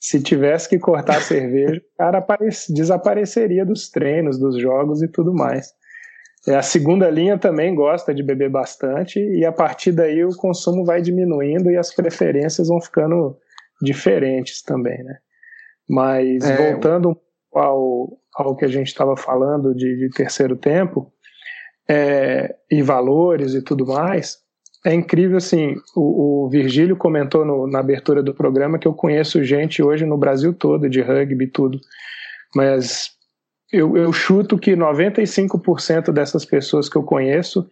[0.00, 2.24] Se tivesse que cortar a cerveja, o cara
[2.70, 5.72] desapareceria dos treinos, dos jogos e tudo mais.
[6.46, 10.84] É, a segunda linha também gosta de beber bastante e a partir daí o consumo
[10.84, 13.36] vai diminuindo e as preferências vão ficando
[13.82, 15.18] diferentes também, né?
[15.88, 17.18] Mas é, voltando
[17.52, 21.12] ao, ao que a gente estava falando de, de, terceiro tempo
[21.88, 24.38] é, e valores e tudo mais,
[24.88, 29.44] é incrível, assim, o, o Virgílio comentou no, na abertura do programa que eu conheço
[29.44, 31.78] gente hoje no Brasil todo, de rugby e tudo,
[32.54, 33.10] mas
[33.70, 37.68] eu, eu chuto que 95% dessas pessoas que eu conheço,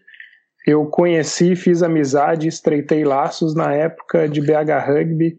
[0.66, 5.38] eu conheci, fiz amizade, estreitei laços na época de BH Rugby,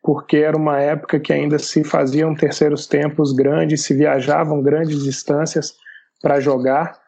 [0.00, 5.74] porque era uma época que ainda se faziam terceiros tempos grandes, se viajavam grandes distâncias
[6.22, 6.99] para jogar,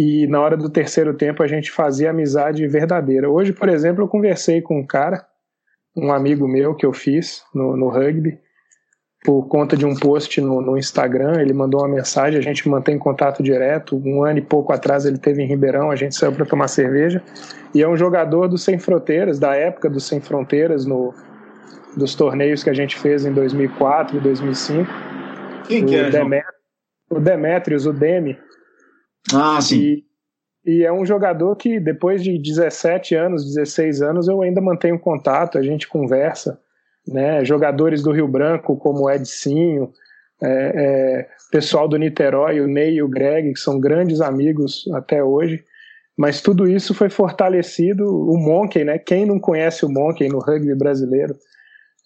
[0.00, 3.28] e na hora do terceiro tempo a gente fazia amizade verdadeira.
[3.28, 5.26] Hoje, por exemplo, eu conversei com um cara,
[5.96, 8.38] um amigo meu que eu fiz no, no rugby,
[9.24, 12.96] por conta de um post no, no, Instagram, ele mandou uma mensagem, a gente mantém
[12.96, 14.00] contato direto.
[14.04, 17.20] Um ano e pouco atrás ele teve em Ribeirão, a gente saiu para tomar cerveja.
[17.74, 21.12] E é um jogador do Sem Fronteiras, da época do Sem Fronteiras, no,
[21.96, 24.88] dos torneios que a gente fez em 2004 e 2005.
[25.66, 26.08] Quem que é?
[26.08, 26.46] Demet,
[27.10, 28.38] o Demetrius, o Demi.
[29.34, 29.76] Ah, sim.
[29.76, 30.04] E,
[30.64, 35.58] e é um jogador que depois de 17 anos, 16 anos, eu ainda mantenho contato,
[35.58, 36.58] a gente conversa
[37.08, 37.44] né?
[37.44, 39.92] Jogadores do Rio Branco, como o Edcinho,
[40.42, 45.22] é, é, pessoal do Niterói, o Ney e o Greg, que são grandes amigos até
[45.22, 45.64] hoje.
[46.16, 48.04] Mas tudo isso foi fortalecido.
[48.04, 48.98] O Monkey, né?
[48.98, 51.34] Quem não conhece o Monkey no rugby brasileiro?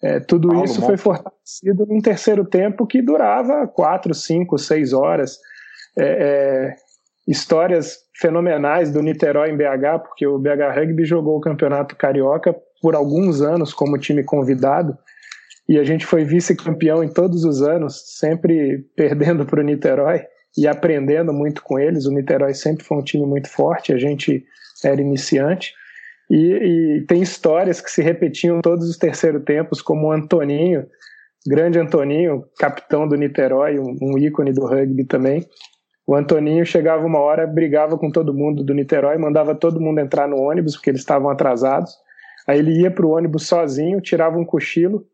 [0.02, 0.86] É, tudo Paulo isso Monkey.
[0.86, 5.38] foi fortalecido num terceiro tempo que durava quatro, cinco, seis horas.
[5.98, 6.76] É, é,
[7.26, 12.94] histórias fenomenais do Niterói em BH, porque o BH Rugby jogou o campeonato carioca por
[12.94, 14.96] alguns anos como time convidado
[15.68, 20.22] e a gente foi vice-campeão em todos os anos, sempre perdendo para o Niterói
[20.56, 22.06] e aprendendo muito com eles.
[22.06, 24.44] O Niterói sempre foi um time muito forte, a gente
[24.84, 25.72] era iniciante.
[26.30, 30.86] E, e tem histórias que se repetiam todos os terceiros tempos, como o Antoninho,
[31.46, 35.46] grande Antoninho, capitão do Niterói, um, um ícone do rugby também.
[36.06, 40.26] O Antoninho chegava uma hora, brigava com todo mundo do Niterói, mandava todo mundo entrar
[40.26, 41.92] no ônibus porque eles estavam atrasados.
[42.46, 45.06] Aí ele ia para o ônibus sozinho, tirava um cochilo,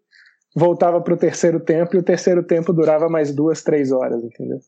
[0.56, 4.58] voltava para o terceiro tempo e o terceiro tempo durava mais duas, três horas, entendeu?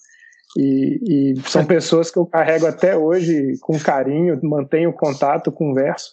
[0.59, 6.11] E, e, são pessoas que eu carrego até hoje com carinho, mantenho contato, converso.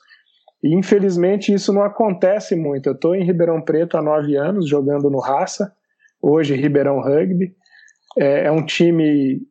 [0.64, 2.88] E infelizmente isso não acontece muito.
[2.88, 5.74] Eu estou em Ribeirão Preto há nove anos jogando no Raça,
[6.22, 7.56] hoje Ribeirão Rugby.
[8.18, 9.42] É, é um time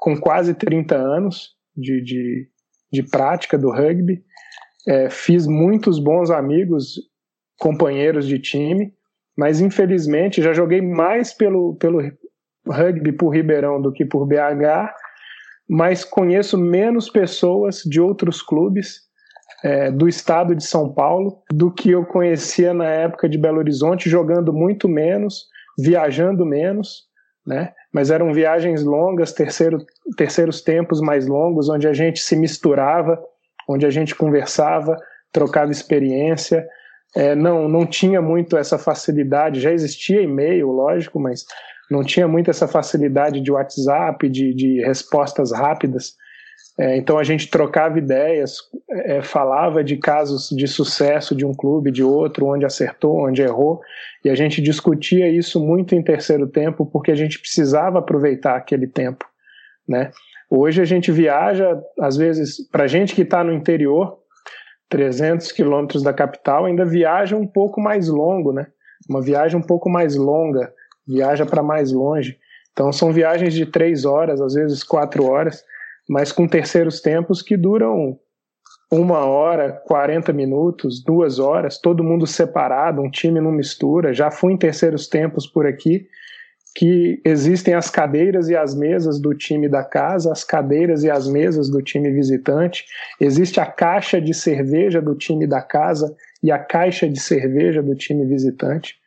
[0.00, 2.48] com quase 30 anos de, de,
[2.90, 4.24] de prática do rugby.
[4.88, 6.98] É, fiz muitos bons amigos,
[7.60, 8.92] companheiros de time,
[9.36, 12.00] mas infelizmente já joguei mais pelo, pelo
[12.66, 14.90] rugby por Ribeirão do que por BH,
[15.68, 19.02] mas conheço menos pessoas de outros clubes
[19.62, 24.08] é, do estado de São Paulo do que eu conhecia na época de Belo Horizonte,
[24.08, 25.44] jogando muito menos,
[25.78, 27.09] viajando menos,
[27.50, 27.72] né?
[27.92, 29.78] Mas eram viagens longas, terceiro,
[30.16, 33.20] terceiros tempos mais longos, onde a gente se misturava,
[33.68, 34.96] onde a gente conversava,
[35.32, 36.64] trocava experiência.
[37.16, 41.44] É, não, não tinha muito essa facilidade, já existia e-mail, lógico, mas
[41.90, 46.14] não tinha muito essa facilidade de WhatsApp, de, de respostas rápidas.
[46.80, 48.56] É, então a gente trocava ideias,
[48.90, 53.82] é, falava de casos de sucesso de um clube, de outro, onde acertou, onde errou,
[54.24, 58.86] e a gente discutia isso muito em terceiro tempo, porque a gente precisava aproveitar aquele
[58.86, 59.26] tempo,
[59.86, 60.10] né?
[60.48, 64.16] Hoje a gente viaja, às vezes, para gente que está no interior,
[64.88, 68.66] 300 quilômetros da capital, ainda viaja um pouco mais longo, né?
[69.06, 70.72] Uma viagem um pouco mais longa,
[71.06, 72.38] viaja para mais longe.
[72.72, 75.62] Então são viagens de três horas, às vezes quatro horas,
[76.10, 78.18] mas com terceiros tempos que duram
[78.90, 84.12] uma hora, 40 minutos, duas horas, todo mundo separado, um time não mistura.
[84.12, 86.08] Já fui em terceiros tempos por aqui
[86.74, 91.28] que existem as cadeiras e as mesas do time da casa, as cadeiras e as
[91.28, 92.84] mesas do time visitante,
[93.20, 97.94] existe a caixa de cerveja do time da casa e a caixa de cerveja do
[97.94, 98.99] time visitante.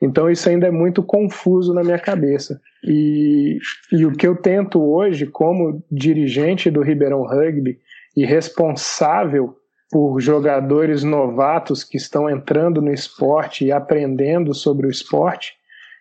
[0.00, 2.60] Então isso ainda é muito confuso na minha cabeça.
[2.84, 3.58] E,
[3.92, 7.78] e o que eu tento hoje, como dirigente do Ribeirão Rugby
[8.16, 9.56] e responsável
[9.90, 15.54] por jogadores novatos que estão entrando no esporte e aprendendo sobre o esporte,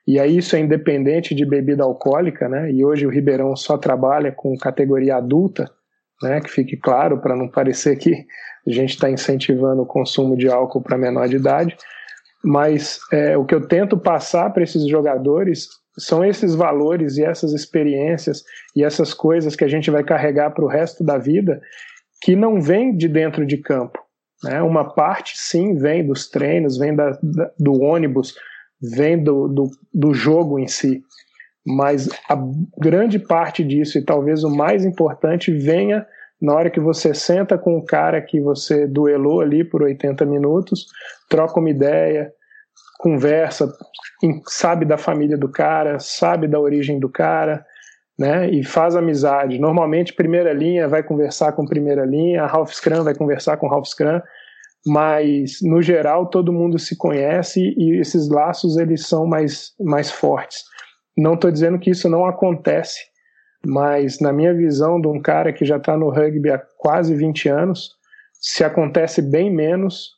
[0.08, 2.72] e aí isso é independente de bebida alcoólica, né?
[2.72, 5.70] E hoje o Ribeirão só trabalha com categoria adulta,
[6.24, 6.40] né?
[6.40, 8.26] Que fique claro para não parecer que
[8.66, 11.76] a gente está incentivando o consumo de álcool para menor de idade.
[12.44, 17.54] Mas é, o que eu tento passar para esses jogadores são esses valores e essas
[17.54, 18.44] experiências
[18.76, 21.60] e essas coisas que a gente vai carregar para o resto da vida
[22.22, 24.00] que não vem de dentro de campo.
[24.44, 24.62] Né?
[24.62, 28.36] Uma parte sim vem dos treinos, vem da, da, do ônibus,
[28.82, 31.02] vem do, do, do jogo em si,
[31.66, 32.38] mas a
[32.78, 36.06] grande parte disso, e talvez o mais importante, venha
[36.42, 40.86] na hora que você senta com o cara que você duelou ali por 80 minutos,
[41.30, 42.32] troca uma ideia,
[43.00, 43.72] conversa,
[44.48, 47.66] sabe da família do cara, sabe da origem do cara,
[48.18, 48.50] né?
[48.50, 49.60] E faz amizade.
[49.60, 53.88] Normalmente, primeira linha vai conversar com primeira linha, a Ralph Scrum vai conversar com Ralph
[53.88, 54.20] Scrum
[54.88, 60.64] mas no geral todo mundo se conhece e esses laços eles são mais, mais fortes.
[61.18, 63.00] Não estou dizendo que isso não acontece
[63.68, 67.50] mas na minha visão de um cara que já está no rugby há quase 20
[67.50, 67.90] anos,
[68.32, 70.12] se acontece bem menos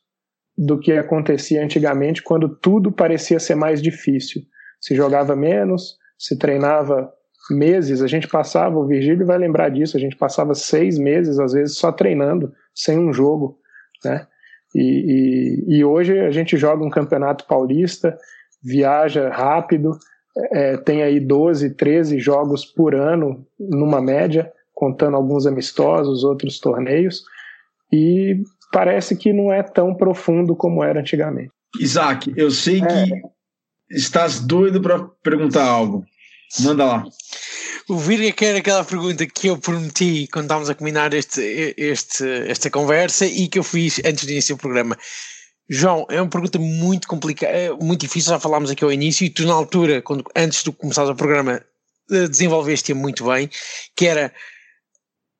[0.56, 4.42] do que acontecia antigamente, quando tudo parecia ser mais difícil.
[4.80, 7.12] Se jogava menos, se treinava
[7.50, 11.52] meses, a gente passava, o Virgílio vai lembrar disso, a gente passava seis meses, às
[11.52, 13.58] vezes, só treinando, sem um jogo,
[14.04, 14.28] né?
[14.72, 18.16] E, e, e hoje a gente joga um campeonato paulista,
[18.62, 19.98] viaja rápido,
[20.52, 27.22] é, tem aí 12, 13 jogos por ano, numa média, contando alguns amistosos, outros torneios,
[27.92, 31.50] e parece que não é tão profundo como era antigamente.
[31.80, 32.86] Isaac, eu sei é.
[32.86, 33.22] que
[33.90, 36.04] estás doido para perguntar algo.
[36.60, 37.04] Manda lá.
[37.88, 42.70] O Virga quer aquela pergunta que eu prometi quando estávamos a combinar este, este, esta
[42.70, 44.96] conversa e que eu fiz antes de iniciar o programa.
[45.72, 49.30] João, é uma pergunta muito complicada, é muito difícil, já falámos aqui ao início, e
[49.30, 51.62] tu na altura, quando, antes de começar o programa,
[52.10, 53.48] eh, desenvolveste-a muito bem,
[53.96, 54.32] que era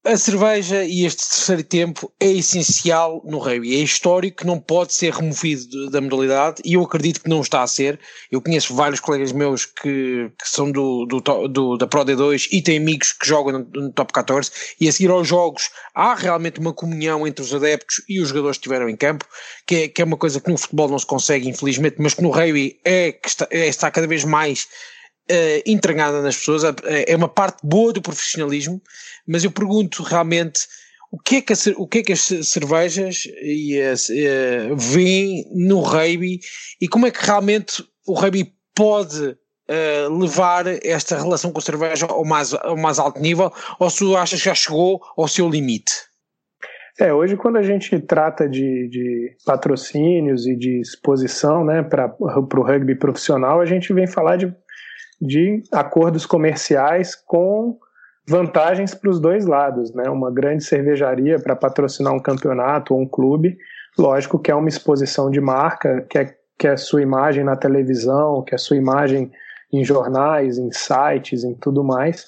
[0.03, 5.13] a cerveja e este terceiro tempo é essencial no rugby, é histórico, não pode ser
[5.13, 8.01] removido da modalidade e eu acredito que não está a ser.
[8.31, 12.63] Eu conheço vários colegas meus que, que são do, do, do, da Pro D2 e
[12.63, 16.61] têm amigos que jogam no, no, Top 14 e a seguir aos jogos há realmente
[16.61, 19.27] uma comunhão entre os adeptos e os jogadores que estiveram em campo,
[19.67, 22.23] que é, que é uma coisa que no futebol não se consegue, infelizmente, mas que
[22.23, 24.67] no rugby é, que está, é, está cada vez mais
[25.31, 28.83] uh, entranhada nas pessoas, é uma parte boa do profissionalismo,
[29.27, 30.67] mas eu pergunto realmente
[31.11, 35.45] o que é que, a, o que, é que as cervejas e as, uh, veem
[35.53, 36.41] no rugby
[36.81, 42.07] e como é que realmente o rugby pode uh, levar esta relação com a cerveja
[42.07, 45.93] ao mais, ao mais alto nível ou se achas que já chegou ao seu limite?
[46.99, 52.63] É, hoje quando a gente trata de, de patrocínios e de exposição né, para o
[52.63, 54.55] rugby profissional, a gente vem falar de
[55.21, 57.79] de acordos comerciais com
[58.27, 60.09] vantagens para os dois lados, né?
[60.09, 63.59] Uma grande cervejaria para patrocinar um campeonato ou um clube,
[63.99, 68.43] lógico que é uma exposição de marca, que é, que é sua imagem na televisão,
[68.43, 69.31] que é sua imagem
[69.73, 72.27] em jornais, em sites, em tudo mais.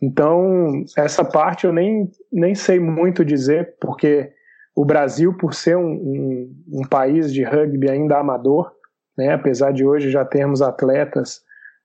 [0.00, 4.32] Então, essa parte eu nem, nem sei muito dizer, porque
[4.76, 8.70] o Brasil, por ser um, um, um país de rugby ainda amador,
[9.16, 11.40] né, apesar de hoje já termos atletas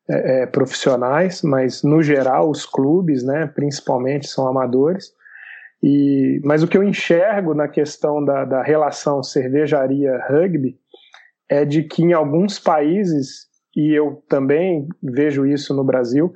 [0.09, 5.13] é, é, profissionais, mas no geral os clubes, né, principalmente, são amadores.
[5.81, 10.77] E, mas o que eu enxergo na questão da, da relação cervejaria-rugby
[11.49, 16.33] é de que em alguns países, e eu também vejo isso no Brasil,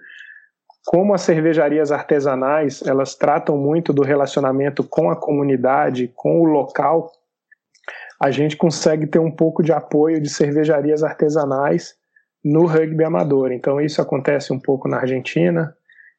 [0.86, 7.12] como as cervejarias artesanais elas tratam muito do relacionamento com a comunidade, com o local,
[8.22, 11.96] a gente consegue ter um pouco de apoio de cervejarias artesanais
[12.48, 13.52] no rugby amador.
[13.52, 15.76] Então isso acontece um pouco na Argentina,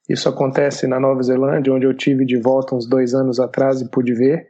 [0.09, 3.91] isso acontece na Nova Zelândia, onde eu tive de volta uns dois anos atrás e
[3.91, 4.47] pude ver.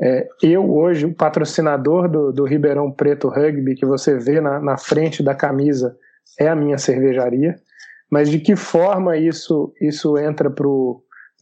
[0.00, 4.76] É, eu hoje, o patrocinador do, do Ribeirão Preto Rugby, que você vê na, na
[4.76, 5.96] frente da camisa,
[6.38, 7.54] é a minha cervejaria.
[8.10, 10.66] Mas de que forma isso, isso entra para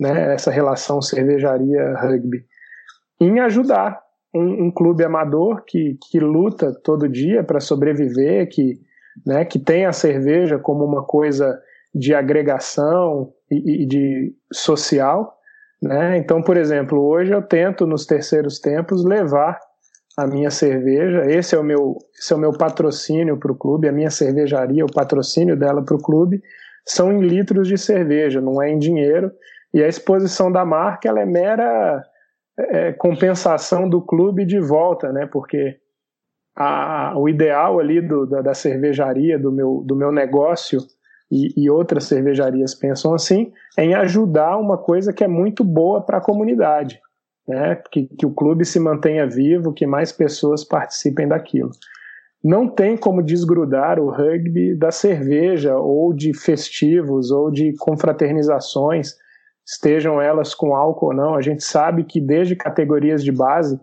[0.01, 2.45] né, essa relação cervejaria-rugby?
[3.21, 4.01] Em ajudar
[4.35, 8.79] um, um, clube amador que, que luta todo dia para sobreviver, que,
[9.27, 11.61] né, que tem a cerveja como uma coisa
[11.95, 15.37] de agregação e, e de social.
[15.83, 16.17] Né?
[16.17, 19.59] Então, por exemplo, hoje eu tento nos terceiros tempos levar
[20.17, 21.25] a minha cerveja.
[21.31, 24.85] Esse é o meu, esse é o meu patrocínio para o clube, a minha cervejaria,
[24.85, 26.41] o patrocínio dela para o clube
[26.85, 29.31] são em litros de cerveja, não é em dinheiro.
[29.73, 32.03] E a exposição da marca ela é mera
[32.59, 35.27] é, compensação do clube de volta, né?
[35.27, 35.77] Porque
[36.55, 40.81] a, o ideal ali do, da, da, cervejaria, do meu, do meu negócio,
[41.31, 46.03] e, e, outras cervejarias pensam assim, é em ajudar uma coisa que é muito boa
[46.03, 47.01] para a comunidade,
[47.49, 47.75] né?
[47.91, 51.71] que, que o clube se mantenha vivo, que mais pessoas participem daquilo.
[52.45, 59.15] Não tem como desgrudar o rugby da cerveja, ou de festivos, ou de confraternizações,
[59.65, 61.35] estejam elas com álcool ou não.
[61.35, 63.81] A gente sabe que desde categorias de base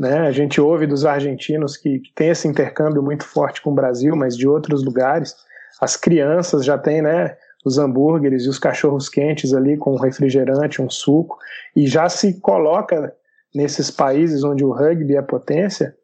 [0.00, 0.20] né?
[0.20, 4.16] A gente ouve dos argentinos que, que tem esse intercâmbio muito forte com o Brasil,
[4.16, 5.36] mas de outros lugares.
[5.78, 7.36] As crianças já têm né,
[7.66, 11.36] os hambúrgueres e os cachorros quentes ali com refrigerante, um suco,
[11.76, 13.14] e já se coloca
[13.54, 15.94] nesses países onde o rugby é potência,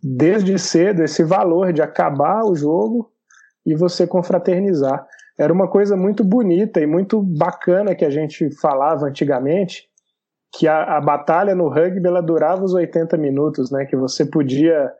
[0.00, 3.10] desde cedo, esse valor de acabar o jogo
[3.66, 5.04] e você confraternizar.
[5.36, 9.89] Era uma coisa muito bonita e muito bacana que a gente falava antigamente,
[10.52, 13.84] que a, a, batalha no rugby ela durava os 80 minutos, né?
[13.86, 14.92] Que você podia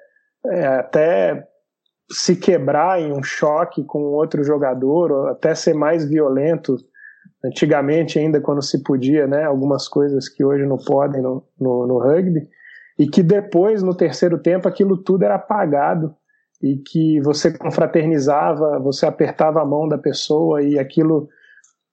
[0.46, 1.46] é, até
[2.10, 6.76] se quebrar em um choque com outro jogador, ou até ser mais violento
[7.44, 11.98] antigamente ainda quando se podia, né, algumas coisas que hoje não podem no, no, no
[11.98, 12.46] rugby,
[12.98, 16.14] e que depois, no terceiro tempo, aquilo tudo era apagado
[16.62, 21.28] e que você confraternizava, você apertava a mão da pessoa e aquilo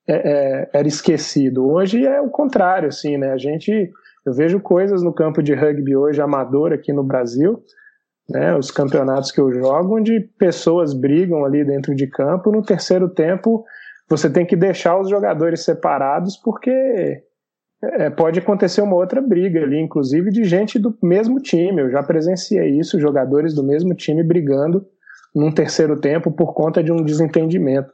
[0.07, 1.67] é, é, era esquecido.
[1.67, 3.31] Hoje é o contrário, assim, né?
[3.31, 3.91] A gente,
[4.25, 7.61] eu vejo coisas no campo de rugby hoje amador aqui no Brasil,
[8.29, 8.55] né?
[8.55, 13.65] Os campeonatos que eu jogo, onde pessoas brigam ali dentro de campo, no terceiro tempo
[14.09, 16.71] você tem que deixar os jogadores separados porque
[17.83, 21.81] é, pode acontecer uma outra briga ali, inclusive de gente do mesmo time.
[21.81, 24.85] Eu já presenciei isso, jogadores do mesmo time brigando
[25.35, 27.91] num terceiro tempo por conta de um desentendimento.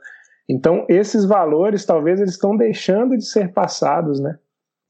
[0.48, 4.38] Então, esses valores talvez eles estão deixando de ser passados, né?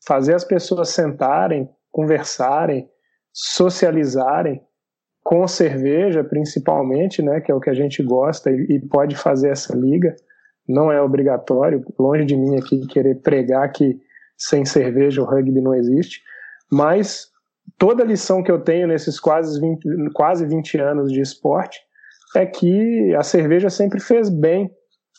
[0.06, 2.90] Fazer as pessoas sentarem, conversarem,
[3.32, 4.62] socializarem
[5.24, 9.76] com cerveja, principalmente, né, que é o que a gente gosta e, pode fazer essa
[9.76, 10.14] liga.
[10.68, 13.98] Não é obrigatório, longe de mim aqui querer pregar que
[14.38, 16.22] sem cerveja o rugby não existe,
[16.70, 17.30] mas
[17.78, 21.80] toda a lição que eu tenho nesses quase 20, quase 20 anos de esporte
[22.36, 24.70] é que a cerveja sempre fez bem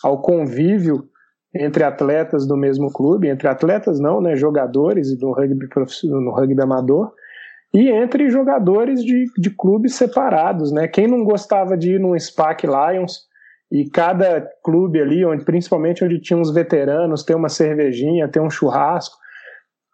[0.04, 1.08] ao convívio
[1.54, 5.66] entre atletas do mesmo clube, entre atletas não, né, jogadores do rugby
[6.04, 7.12] no rugby amador
[7.72, 10.86] e entre jogadores de, de clubes separados, né?
[10.86, 13.22] Quem não gostava de ir num SPAC Lions
[13.72, 18.50] e cada clube ali, onde, principalmente onde tinha uns veteranos, ter uma cervejinha, ter um
[18.50, 19.16] churrasco,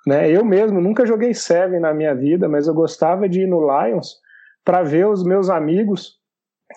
[0.07, 0.31] né?
[0.31, 4.17] Eu mesmo nunca joguei Seven na minha vida, mas eu gostava de ir no Lions
[4.65, 6.20] para ver os meus amigos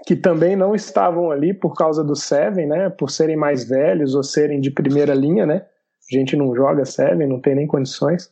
[0.06, 2.89] que também não estavam ali por causa do Seven, né?
[2.89, 5.66] Por serem mais velhos ou serem de primeira linha, né?
[6.12, 8.30] A gente não joga Seven, não tem nem condições.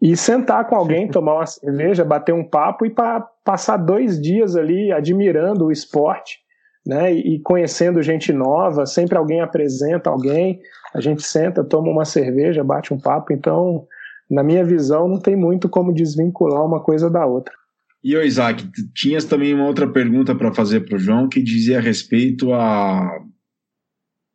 [0.00, 4.54] E sentar com alguém, tomar uma cerveja, bater um papo e pa passar dois dias
[4.56, 6.38] ali admirando o esporte,
[6.86, 7.12] né?
[7.12, 10.60] E, e conhecendo gente nova, sempre alguém apresenta alguém,
[10.94, 13.32] a gente senta, toma uma cerveja, bate um papo.
[13.32, 13.86] Então,
[14.30, 17.59] na minha visão, não tem muito como desvincular uma coisa da outra.
[18.02, 21.78] E o Isaac, tinhas também uma outra pergunta para fazer para o João que dizia
[21.78, 23.06] a respeito a,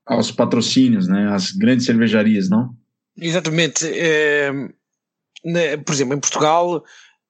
[0.05, 1.33] aos patrocínios, né?
[1.33, 2.75] As grandes cervejarias, não?
[3.17, 3.87] Exatamente.
[3.87, 4.51] É,
[5.43, 6.83] né, por exemplo, em Portugal,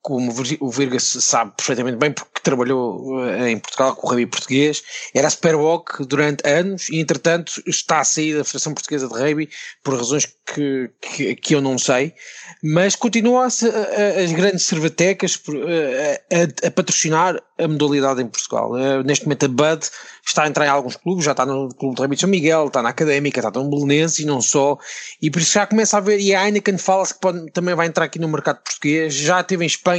[0.05, 4.83] como o Virga sabe perfeitamente bem, porque trabalhou eh, em Portugal com o rugby português,
[5.15, 9.49] era Superboc durante anos e, entretanto, está a sair da Federação Portuguesa de Rugby
[9.83, 12.13] por razões que, que, que eu não sei,
[12.61, 18.77] mas continua as grandes cervetecas a, a, a, patrocinar a modalidade em Portugal.
[18.77, 19.87] Eh, neste momento a Bud
[20.23, 22.67] está a entrar em alguns clubes, já está no Clube de Rugby de São Miguel,
[22.67, 24.77] está na Académica, está no Belenense e não só,
[25.19, 27.87] e por isso já começa a ver, e a Heineken fala-se que pode, também vai
[27.87, 29.94] entrar aqui no mercado português, já teve em Espanha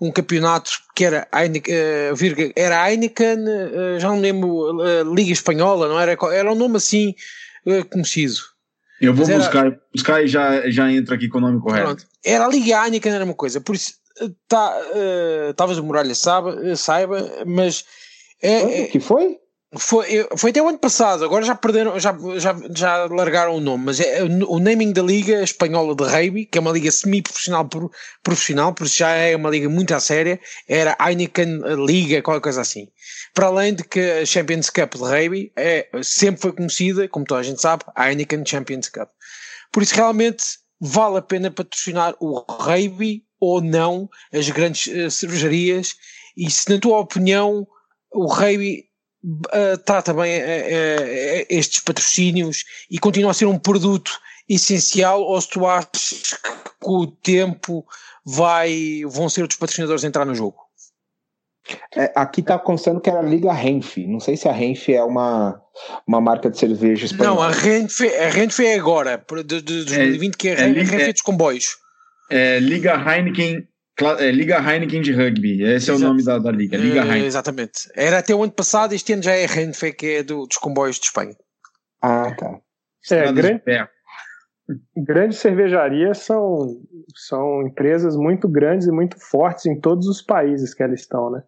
[0.00, 5.32] um campeonato que era Heineken, uh, Virga, era Heineken, uh, já não lembro, uh, Liga
[5.32, 6.16] Espanhola, não era?
[6.32, 7.14] Era um nome assim
[7.90, 8.36] conhecido.
[9.00, 11.86] Eu vou buscar, buscar e já, já entra aqui com o nome correto.
[11.86, 12.06] Pronto.
[12.24, 13.94] Era a Liga Heineken, era uma coisa, por isso,
[14.48, 14.76] tá,
[15.56, 17.84] talvez o Muralha saiba, saiba mas...
[18.40, 19.38] É, que foi?
[19.74, 23.86] Foi, foi até o ano passado, agora já perderam, já, já, já largaram o nome,
[23.86, 27.66] mas é o naming da Liga Espanhola de Rugby, que é uma liga semi-profissional
[28.22, 32.60] profissional, por isso já é uma liga muito à séria, era Heineken Liga, qualquer coisa
[32.60, 32.86] assim.
[33.32, 37.40] Para além de que a Champions Cup de Rugby é, sempre foi conhecida, como toda
[37.40, 39.08] a gente sabe, Heineken Champions Cup.
[39.72, 40.44] Por isso realmente
[40.78, 45.94] vale a pena patrocinar o Rugby ou não, as grandes uh, cervejarias,
[46.36, 47.66] e se na tua opinião
[48.12, 48.91] o Rugby
[49.24, 54.12] uh, trata bem uh, estes patrocínios e continua a ser um produto
[54.48, 57.86] essencial ou se tu achas que com o tempo
[58.24, 60.56] vai, vão ser outros patrocinadores a entrar no jogo?
[61.94, 63.96] É, aqui está constando que era a Liga Renf.
[63.98, 65.62] Não sei se a Renf é uma,
[66.06, 67.36] uma marca de cerveja espanhola.
[67.36, 70.66] Não, a Renf, a Renf é agora, de, de 2020, é, que é, é, a
[70.66, 71.76] Renf é, dos comboios.
[72.30, 73.68] É Liga Heineken
[74.08, 75.92] é, Liga Heineken de Rugby, esse Exato.
[75.92, 77.26] é o nome da, da liga, Liga uh, Heineken.
[77.26, 77.90] Exatamente.
[77.94, 80.96] Era até o ano passado, este ano já é Renfe, que é do, dos comboios
[80.96, 81.36] de Espanha.
[82.00, 82.58] Ah, tá.
[83.10, 83.62] É, grande,
[84.96, 86.80] grandes cervejarias são,
[87.14, 91.42] são empresas muito grandes e muito fortes em todos os países que elas estão, né?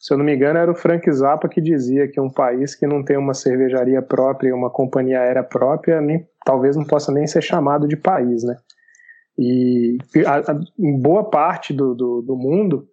[0.00, 2.86] Se eu não me engano, era o Frank Zappa que dizia que um país que
[2.86, 7.26] não tem uma cervejaria própria e uma companhia aérea própria, nem, talvez não possa nem
[7.26, 8.56] ser chamado de país, né?
[9.38, 12.88] E a, a, em boa parte do, do, do, mundo,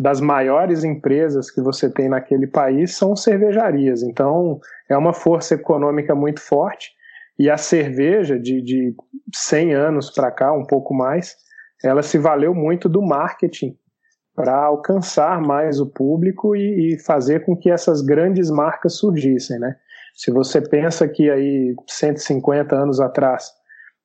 [0.00, 4.02] das maiores empresas que você tem naquele país são cervejarias.
[4.02, 6.90] Então, é uma força econômica muito forte.
[7.38, 8.94] E a cerveja, de, de
[9.34, 11.36] 100 anos para cá, um pouco mais,
[11.82, 13.74] ela se valeu muito do marketing
[14.34, 19.76] para alcançar mais o público e, e, fazer com que essas grandes marcas surgissem, né?
[20.14, 23.52] Se você pensa que aí 150 anos atrás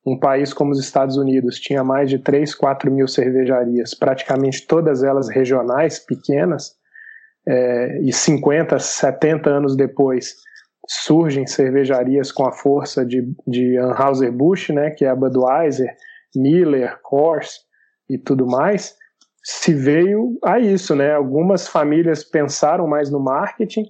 [0.06, 5.02] um país como os Estados Unidos tinha mais de 3, 4 mil cervejarias, praticamente todas
[5.02, 6.76] elas regionais, pequenas,
[7.46, 10.36] é, e 50, 70 anos depois
[10.88, 15.92] surgem cervejarias com a força de, de Anheuser-Busch, né, que é a Budweiser,
[16.34, 17.60] Miller, Coors
[18.08, 18.94] e tudo mais,
[19.42, 21.14] se veio a isso, né?
[21.14, 23.84] Algumas famílias pensaram mais no marketing,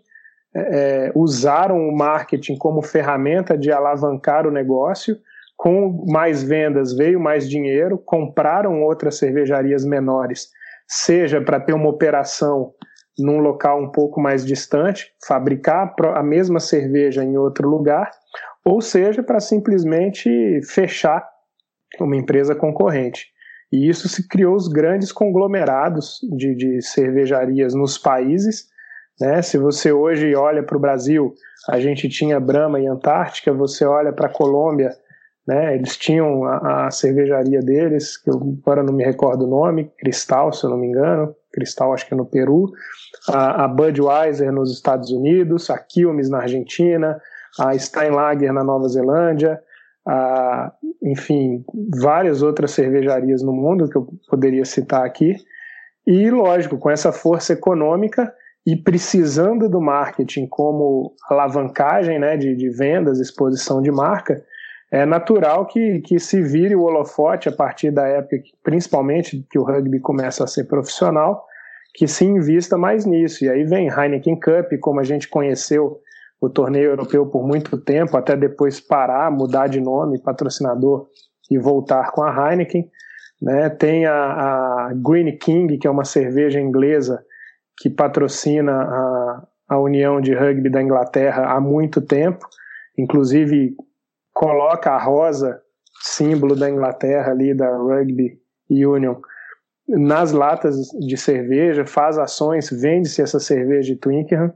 [0.54, 5.16] é, é, usaram o marketing como ferramenta de alavancar o negócio.
[5.56, 10.50] Com mais vendas veio mais dinheiro, compraram outras cervejarias menores,
[10.86, 12.72] seja para ter uma operação
[13.18, 18.10] num local um pouco mais distante, fabricar a mesma cerveja em outro lugar,
[18.64, 21.26] ou seja, para simplesmente fechar
[22.00, 23.28] uma empresa concorrente.
[23.72, 28.66] E isso se criou os grandes conglomerados de, de cervejarias nos países.
[29.20, 29.40] Né?
[29.42, 31.32] Se você hoje olha para o Brasil,
[31.68, 34.90] a gente tinha Brahma e Antártica, você olha para a Colômbia,
[35.46, 35.76] né?
[35.76, 40.52] eles tinham a, a, cervejaria deles, que eu agora não me recordo o nome, Cristal,
[40.52, 42.72] se eu não me engano, Cristal acho que é no Peru,
[43.28, 47.20] a, a Budweiser nos Estados Unidos, a Quilmes na Argentina,
[47.58, 49.60] a Steinlager na Nova Zelândia,
[50.06, 50.72] a,
[51.02, 51.64] enfim,
[52.00, 55.36] várias outras cervejarias no mundo que eu poderia citar aqui.
[56.06, 58.32] E, lógico, com essa força econômica
[58.64, 64.44] e precisando do marketing como alavancagem né, de, de vendas, exposição de marca,
[64.90, 69.64] é natural que, que se vire o holofote a partir da época, principalmente que o
[69.64, 71.44] rugby começa a ser profissional,
[71.94, 73.44] que se invista mais nisso.
[73.44, 76.00] E aí vem Heineken Cup, como a gente conheceu
[76.40, 81.08] o torneio europeu por muito tempo, até depois parar, mudar de nome, patrocinador
[81.50, 82.88] e voltar com a Heineken.
[83.42, 83.68] Né?
[83.70, 87.24] Tem a, a Green King, que é uma cerveja inglesa
[87.78, 92.46] que patrocina a, a União de Rugby da Inglaterra há muito tempo,
[92.96, 93.74] inclusive
[94.36, 95.62] coloca a rosa,
[96.02, 99.16] símbolo da Inglaterra ali, da Rugby Union,
[99.88, 104.52] nas latas de cerveja, faz ações, vende-se essa cerveja de Twickenham.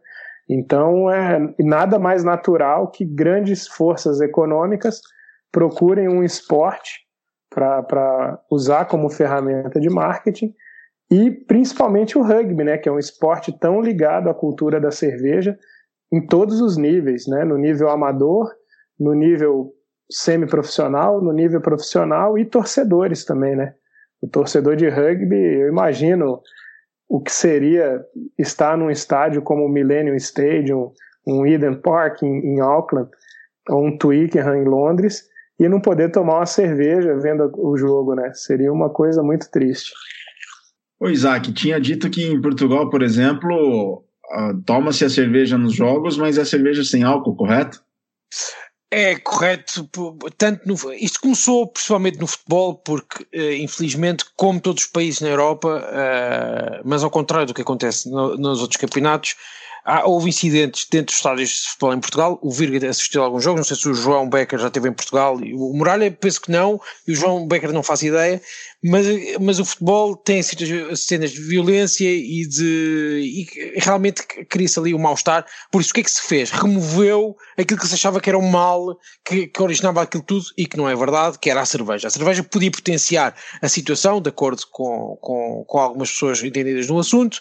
[0.46, 5.00] Então, é nada mais natural que grandes forças econômicas
[5.50, 7.06] procurem um esporte
[7.48, 10.54] para usar como ferramenta de marketing
[11.10, 15.58] e principalmente o rugby, né, que é um esporte tão ligado à cultura da cerveja
[16.12, 18.59] em todos os níveis, né, no nível amador,
[19.00, 19.72] no nível
[20.10, 23.74] semiprofissional, no nível profissional e torcedores também, né?
[24.20, 26.42] O torcedor de rugby, eu imagino
[27.08, 28.04] o que seria
[28.38, 30.92] estar num estádio como o Millennium Stadium,
[31.26, 33.10] um Eden Park em, em Auckland,
[33.68, 35.24] ou um Twickenham em Londres,
[35.58, 38.32] e não poder tomar uma cerveja vendo o jogo, né?
[38.34, 39.92] Seria uma coisa muito triste.
[40.98, 46.18] O Isaac tinha dito que em Portugal, por exemplo, uh, toma-se a cerveja nos jogos,
[46.18, 47.82] mas é cerveja sem álcool, correto?
[48.92, 49.88] É correto,
[50.36, 55.28] tanto no, isto começou principalmente no futebol, porque uh, infelizmente, como todos os países na
[55.28, 59.36] Europa, uh, mas ao contrário do que acontece no, nos outros campeonatos,
[59.84, 62.38] há, houve incidentes dentro dos estádios de futebol em Portugal.
[62.42, 64.92] O Virga assistiu a alguns jogos, não sei se o João Becker já esteve em
[64.92, 68.40] Portugal, o Muralha penso que não, e o João Becker não faz ideia,
[68.82, 69.06] mas,
[69.40, 73.46] mas o futebol tem cenas de violência e de.
[73.46, 75.44] e realmente cria-se ali o um mal-estar.
[75.70, 76.50] Por isso, o que é que se fez?
[76.50, 80.66] Removeu aquilo que se achava que era um mal que, que originava aquilo tudo e
[80.66, 82.08] que não é verdade, que era a cerveja.
[82.08, 86.98] A cerveja podia potenciar a situação, de acordo com, com, com algumas pessoas entendidas no
[86.98, 87.40] assunto,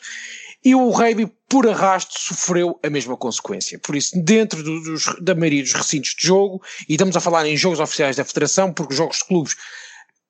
[0.64, 3.80] e o rugby, por arrasto, sofreu a mesma consequência.
[3.80, 7.47] Por isso, dentro do, dos, da maioria dos recintos de jogo, e estamos a falar
[7.47, 9.55] em jogos oficiais da Federação, porque os jogos de clubes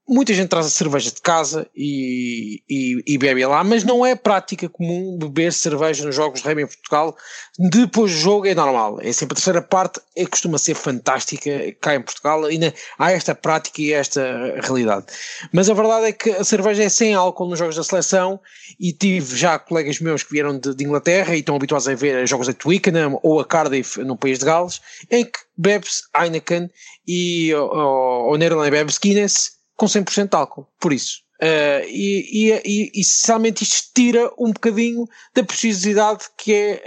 [0.09, 4.15] muita gente traz a cerveja de casa e, e, e, bebe lá, mas não é
[4.15, 7.15] prática comum beber cerveja nos jogos de rugby em Portugal.
[7.59, 8.99] Depois do jogo é normal.
[9.01, 12.43] É sempre a terceira parte, é, costuma ser fantástica cá em Portugal.
[12.45, 15.05] Ainda há esta prática e esta realidade.
[15.53, 18.39] Mas a verdade é que a cerveja é sem álcool nos jogos da seleção
[18.79, 22.27] e tive já colegas meus que vieram de, de Inglaterra e estão habituados a ver
[22.27, 24.81] jogos a Twickenham ou a Cardiff no país de Gales,
[25.11, 26.67] em que bebe-se Heineken
[27.07, 31.21] e o, o Netherlands bebe-se Guinness com 100% de álcool, por isso.
[31.41, 36.83] Uh, e, e, e, e sinceramente isto tira um bocadinho da preciosidade que é,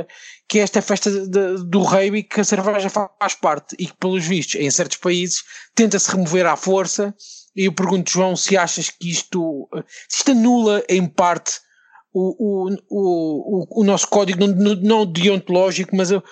[0.00, 0.06] uh,
[0.48, 4.24] que é esta festa de, do rugby que a cerveja faz parte e que pelos
[4.24, 5.42] vistos em certos países
[5.74, 7.14] tenta-se remover à força
[7.54, 9.68] e eu pergunto João se achas que isto,
[10.08, 11.60] se isto anula em parte
[12.12, 16.22] o, o, o, o nosso código, não, deontológico, mas a,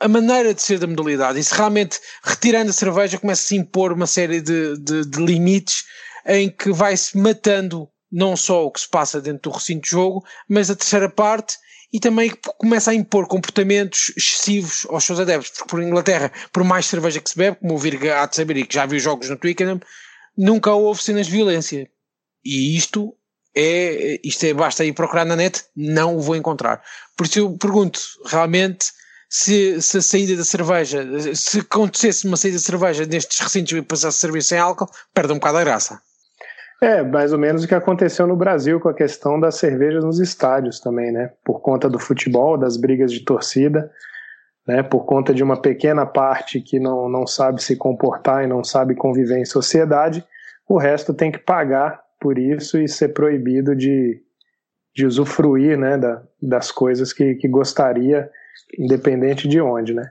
[0.00, 1.38] a maneira de ser da modalidade.
[1.38, 5.24] E se realmente, retirando a cerveja, começa a se impor uma série de, de, de
[5.24, 5.84] limites
[6.26, 10.24] em que vai-se matando não só o que se passa dentro do recinto de jogo,
[10.48, 11.56] mas a terceira parte
[11.92, 16.86] e também começa a impor comportamentos excessivos aos seus adeptos, porque por Inglaterra, por mais
[16.86, 19.28] cerveja que se bebe, como o Virga há de saber e que já viu jogos
[19.28, 19.80] no Twickenham,
[20.36, 21.88] nunca houve cenas de violência.
[22.44, 23.14] E isto
[23.56, 26.82] é, isto é, basta ir procurar na net, não o vou encontrar.
[27.16, 28.86] Por isso eu pergunto, realmente,
[29.28, 33.82] se, se a saída da cerveja, se acontecesse uma saída de cerveja nestes recintos e
[33.82, 36.00] passasse a servir sem álcool, perde um bocado a graça.
[36.82, 40.18] É, mais ou menos o que aconteceu no Brasil com a questão das cervejas nos
[40.18, 41.30] estádios também, né?
[41.44, 43.90] Por conta do futebol, das brigas de torcida,
[44.66, 44.82] né?
[44.82, 48.94] Por conta de uma pequena parte que não, não sabe se comportar e não sabe
[48.94, 50.24] conviver em sociedade,
[50.66, 54.22] o resto tem que pagar por isso e ser proibido de,
[54.94, 55.96] de usufruir, né?
[55.96, 58.30] Da, das coisas que, que gostaria,
[58.78, 60.10] independente de onde, né?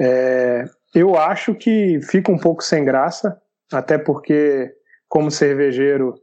[0.00, 0.64] É,
[0.94, 3.40] eu acho que fica um pouco sem graça,
[3.72, 4.72] até porque
[5.08, 6.14] como cervejeiro,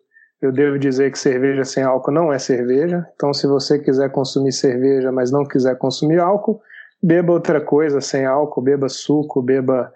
[0.41, 3.05] eu devo dizer que cerveja sem álcool não é cerveja.
[3.15, 6.61] Então, se você quiser consumir cerveja, mas não quiser consumir álcool,
[7.01, 9.91] beba outra coisa sem álcool, beba suco, beba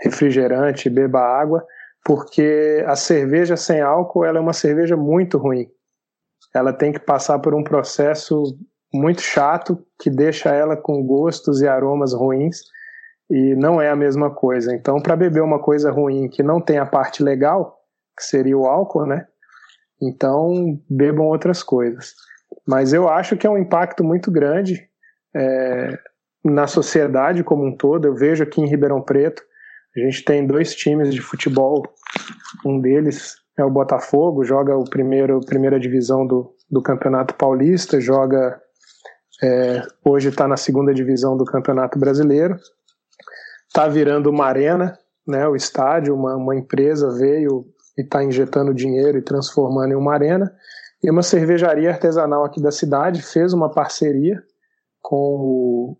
[0.00, 1.66] refrigerante, beba água,
[2.08, 5.68] porque a cerveja sem álcool ela é uma cerveja muito ruim.
[6.54, 8.58] Ela tem que passar por um processo
[8.90, 12.62] muito chato que deixa ela com gostos e aromas ruins
[13.28, 14.74] e não é a mesma coisa.
[14.74, 17.78] Então, para beber uma coisa ruim que não tem a parte legal,
[18.16, 19.26] que seria o álcool, né?
[20.00, 22.14] Então, bebam outras coisas.
[22.66, 24.88] Mas eu acho que é um impacto muito grande
[25.36, 25.98] é,
[26.42, 28.06] na sociedade como um todo.
[28.06, 29.42] Eu vejo aqui em Ribeirão Preto,
[29.96, 31.82] a gente tem dois times de futebol.
[32.64, 38.60] Um deles é o Botafogo, joga o primeiro primeira divisão do, do Campeonato Paulista, joga
[39.42, 42.56] é, hoje está na segunda divisão do Campeonato Brasileiro.
[43.68, 45.46] Está virando uma arena, né?
[45.46, 47.66] O estádio, uma, uma empresa veio
[47.96, 50.52] e está injetando dinheiro e transformando em uma arena.
[51.02, 54.42] E uma cervejaria artesanal aqui da cidade fez uma parceria
[55.00, 55.96] com,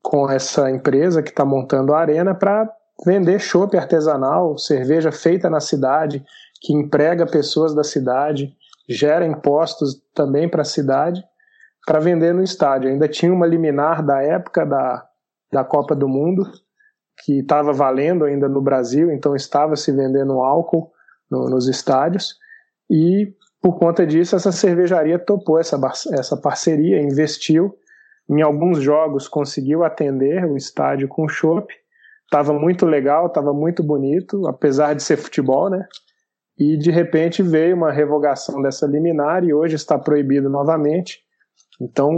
[0.00, 2.70] com essa empresa que está montando a arena para
[3.04, 6.24] vender chopp artesanal, cerveja feita na cidade,
[6.60, 8.54] que emprega pessoas da cidade,
[8.88, 11.22] gera impostos também para a cidade,
[11.86, 12.90] para vender no estádio.
[12.90, 15.06] Ainda tinha uma liminar da época da,
[15.52, 16.50] da Copa do Mundo,
[17.24, 20.90] que estava valendo ainda no Brasil, então estava se vendendo álcool
[21.30, 22.36] no, nos estádios.
[22.90, 25.80] E por conta disso, essa cervejaria topou essa,
[26.12, 27.74] essa parceria, investiu.
[28.28, 31.72] Em alguns jogos conseguiu atender o estádio com chopp.
[32.26, 35.86] Estava muito legal, estava muito bonito, apesar de ser futebol, né?
[36.58, 41.20] E de repente veio uma revogação dessa liminar e hoje está proibido novamente.
[41.80, 42.10] Então,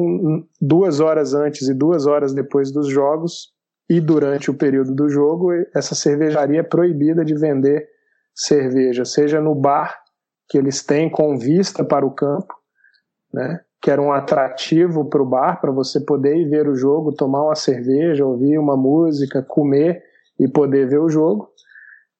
[0.60, 3.52] duas horas antes e duas horas depois dos jogos
[3.88, 7.88] e durante o período do jogo, essa cervejaria é proibida de vender
[8.34, 9.98] cerveja, seja no bar
[10.48, 12.54] que eles têm com vista para o campo,
[13.32, 13.60] né?
[13.80, 17.44] Que era um atrativo para o bar, para você poder ir ver o jogo, tomar
[17.44, 20.02] uma cerveja, ouvir uma música, comer
[20.38, 21.48] e poder ver o jogo,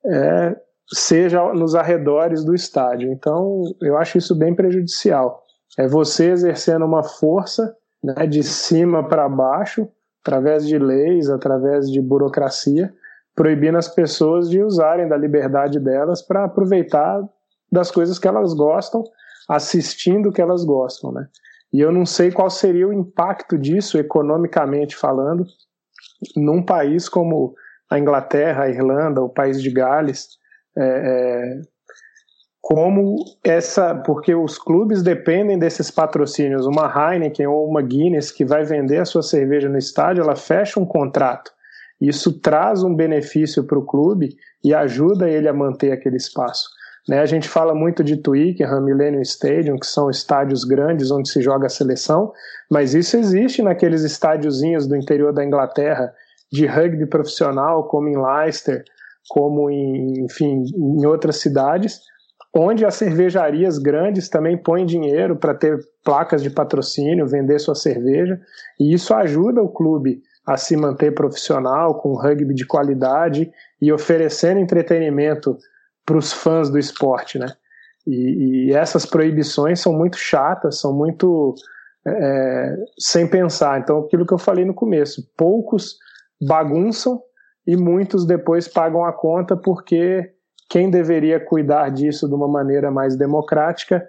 [0.06, 0.56] é,
[0.92, 3.12] seja nos arredores do estádio.
[3.12, 5.42] Então, eu acho isso bem prejudicial.
[5.76, 9.88] É você exercendo uma força né, de cima para baixo,
[10.24, 12.92] através de leis, através de burocracia,
[13.34, 17.22] proibindo as pessoas de usarem da liberdade delas para aproveitar
[17.70, 19.04] das coisas que elas gostam,
[19.49, 21.26] assistindo o que elas gostam, né?
[21.72, 25.44] E eu não sei qual seria o impacto disso economicamente falando
[26.36, 27.55] num país como
[27.90, 30.28] a Inglaterra, a Irlanda, o país de Gales,
[30.76, 31.61] é, é,
[32.61, 36.66] como essa, porque os clubes dependem desses patrocínios.
[36.66, 40.80] Uma Heineken ou uma Guinness que vai vender a sua cerveja no estádio, ela fecha
[40.80, 41.51] um contrato
[42.01, 46.68] isso traz um benefício para o clube e ajuda ele a manter aquele espaço.
[47.09, 47.20] Né?
[47.20, 51.66] A gente fala muito de Twickenham, Millennium Stadium, que são estádios grandes onde se joga
[51.66, 52.32] a seleção,
[52.70, 56.12] mas isso existe naqueles estádiozinhos do interior da Inglaterra
[56.52, 58.84] de rugby profissional, como em Leicester,
[59.28, 62.00] como em, enfim, em outras cidades,
[62.54, 68.40] onde as cervejarias grandes também põem dinheiro para ter placas de patrocínio, vender sua cerveja,
[68.80, 73.50] e isso ajuda o clube a se manter profissional, com rugby de qualidade
[73.80, 75.59] e oferecendo entretenimento
[76.09, 77.48] para os fãs do esporte, né?
[78.06, 81.54] E, e, essas proibições são muito chatas, são muito
[82.06, 83.78] é, sem pensar.
[83.78, 85.98] Então, aquilo que eu falei no começo, poucos
[86.40, 87.20] bagunçam
[87.66, 90.32] e muitos depois pagam a conta porque
[90.70, 94.02] quem deveria cuidar disso de uma maneira mais democrática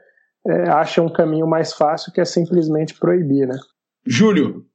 [0.48, 3.60] é, acha um caminho mais fácil que é simplesmente proibir, né?
[4.08, 4.66] Júlio,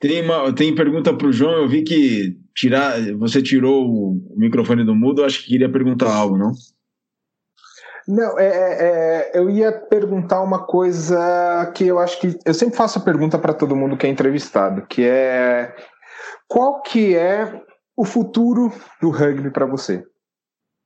[0.00, 1.52] tem, uma, tem pergunta para o João.
[1.52, 5.24] Eu vi que tirar, você tirou o microfone do mudo.
[5.24, 6.52] Acho que queria perguntar algo, não?
[8.06, 12.76] Não, é, é, é, eu ia perguntar uma coisa que eu acho que eu sempre
[12.76, 15.72] faço a pergunta para todo mundo que é entrevistado, que é
[16.48, 17.62] qual que é
[17.96, 20.04] o futuro do rugby para você?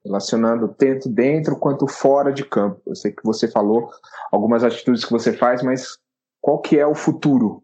[0.04, 2.80] Relacionando tanto dentro quanto fora de campo.
[2.86, 3.88] Eu sei que você falou
[4.30, 5.98] algumas atitudes que você faz, mas
[6.40, 7.62] qual que é o futuro?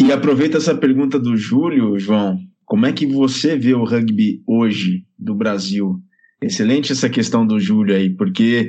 [0.00, 2.38] E aproveita essa pergunta do Júlio, João.
[2.68, 5.94] Como é que você vê o rugby hoje do Brasil?
[6.40, 8.68] Excelente essa questão do Júlio aí, porque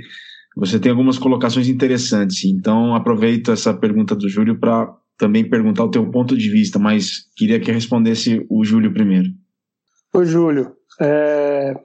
[0.55, 2.45] você tem algumas colocações interessantes.
[2.45, 7.29] Então, aproveito essa pergunta do Júlio para também perguntar o teu ponto de vista, mas
[7.35, 9.27] queria que respondesse o Júlio primeiro.
[10.13, 10.71] Ô, Júlio,
[11.01, 11.75] é...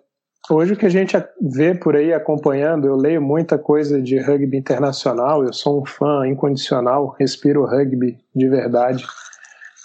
[0.49, 4.57] hoje o que a gente vê por aí acompanhando, eu leio muita coisa de rugby
[4.57, 9.05] internacional, eu sou um fã incondicional, respiro rugby de verdade.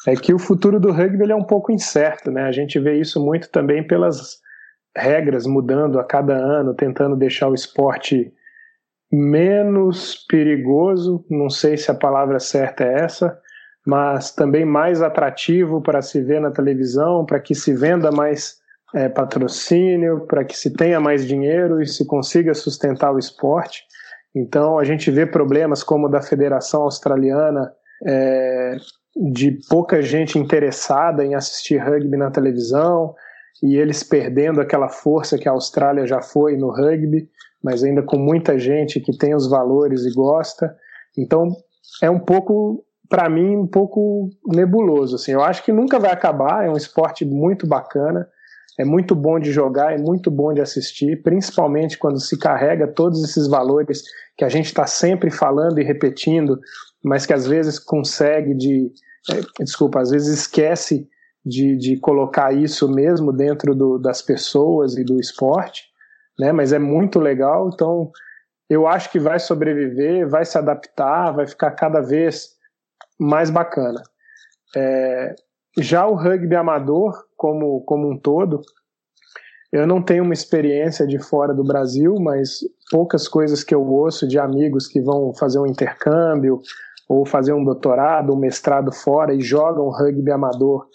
[0.10, 2.44] É que o futuro do rugby ele é um pouco incerto, né?
[2.44, 4.40] A gente vê isso muito também pelas
[4.98, 8.34] regras mudando a cada ano, tentando deixar o esporte
[9.12, 13.38] menos perigoso, não sei se a palavra certa é essa,
[13.86, 18.58] mas também mais atrativo para se ver na televisão, para que se venda mais
[18.96, 23.84] é, patrocínio, para que se tenha mais dinheiro e se consiga sustentar o esporte.
[24.36, 27.72] Então a gente vê problemas como o da Federação Australiana,
[28.08, 28.76] é,
[29.16, 33.16] de pouca gente interessada em assistir rugby na televisão,
[33.62, 37.30] e eles perdendo aquela força que a Austrália já foi no rugby,
[37.64, 40.76] mas ainda com muita gente que tem os valores e gosta.
[41.18, 41.50] Então
[42.02, 45.16] é um pouco, para mim, um pouco nebuloso.
[45.16, 45.34] Assim.
[45.34, 48.28] Eu acho que nunca vai acabar, é um esporte muito bacana,
[48.80, 53.22] é muito bom de jogar, é muito bom de assistir, principalmente quando se carrega todos
[53.22, 54.04] esses valores
[54.38, 56.58] que a gente está sempre falando e repetindo,
[57.04, 58.92] mas que às vezes consegue de.
[59.30, 61.08] É, desculpa, às vezes esquece
[61.46, 65.84] de, de colocar isso mesmo dentro do, das pessoas e do esporte,
[66.38, 66.52] né?
[66.52, 68.12] Mas é muito legal, então
[68.70, 72.50] eu acho que vai sobreviver, vai se adaptar, vai ficar cada vez
[73.20, 74.02] mais bacana.
[74.76, 75.36] É,
[75.80, 78.62] já o rugby amador, como, como um todo,
[79.72, 84.28] eu não tenho uma experiência de fora do Brasil, mas poucas coisas que eu ouço
[84.28, 86.60] de amigos que vão fazer um intercâmbio
[87.10, 90.86] ou fazer um doutorado, um mestrado fora e jogam rugby amador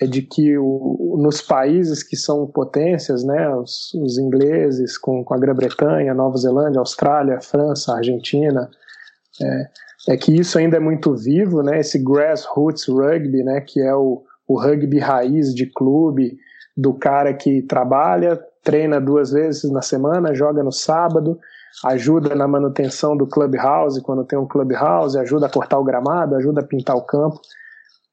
[0.00, 5.34] é de que o, nos países que são potências, né, os, os ingleses com, com
[5.34, 8.68] a Grã-Bretanha, Nova Zelândia, Austrália, França, Argentina,
[9.40, 9.68] é,
[10.08, 14.24] é, que isso ainda é muito vivo, né, esse grassroots rugby, né, que é o,
[14.48, 16.36] o rugby raiz de clube,
[16.76, 21.38] do cara que trabalha, treina duas vezes na semana, joga no sábado,
[21.84, 26.60] ajuda na manutenção do clubhouse quando tem um clubhouse, ajuda a cortar o gramado, ajuda
[26.60, 27.40] a pintar o campo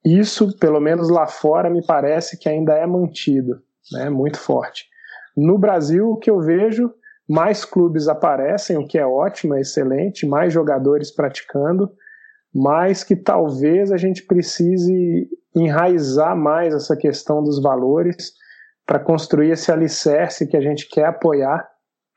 [0.03, 4.85] isso, pelo menos lá fora, me parece que ainda é mantido, né, muito forte.
[5.37, 6.91] No Brasil, o que eu vejo,
[7.29, 11.89] mais clubes aparecem, o que é ótimo, é excelente, mais jogadores praticando,
[12.53, 18.33] mas que talvez a gente precise enraizar mais essa questão dos valores
[18.85, 21.65] para construir esse alicerce que a gente quer apoiar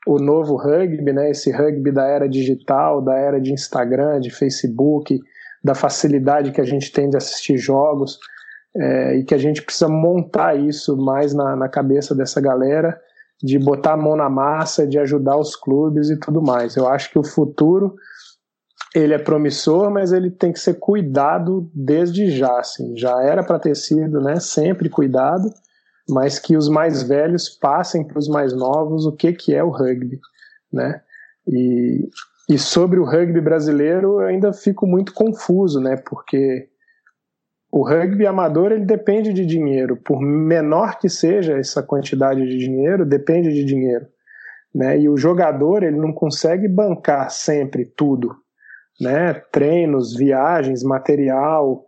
[0.05, 5.19] o novo rugby, né, esse rugby da era digital, da era de Instagram, de Facebook,
[5.63, 8.19] da facilidade que a gente tem de assistir jogos
[8.75, 12.99] é, e que a gente precisa montar isso mais na, na cabeça dessa galera,
[13.41, 16.75] de botar a mão na massa, de ajudar os clubes e tudo mais.
[16.75, 17.95] Eu acho que o futuro
[18.93, 22.95] ele é promissor, mas ele tem que ser cuidado desde já, assim.
[22.97, 25.49] Já era para ter sido, né, sempre cuidado,
[26.07, 29.69] mas que os mais velhos passem para os mais novos o que que é o
[29.69, 30.19] rugby,
[30.71, 31.01] né?
[31.47, 32.07] E,
[32.49, 35.97] e sobre o rugby brasileiro, eu ainda fico muito confuso, né?
[35.97, 36.69] Porque
[37.71, 43.05] o rugby amador ele depende de dinheiro, por menor que seja essa quantidade de dinheiro,
[43.05, 44.05] depende de dinheiro,
[44.73, 44.99] né?
[44.99, 48.35] E o jogador ele não consegue bancar sempre tudo,
[49.01, 49.33] né?
[49.51, 51.84] Treinos, viagens, material,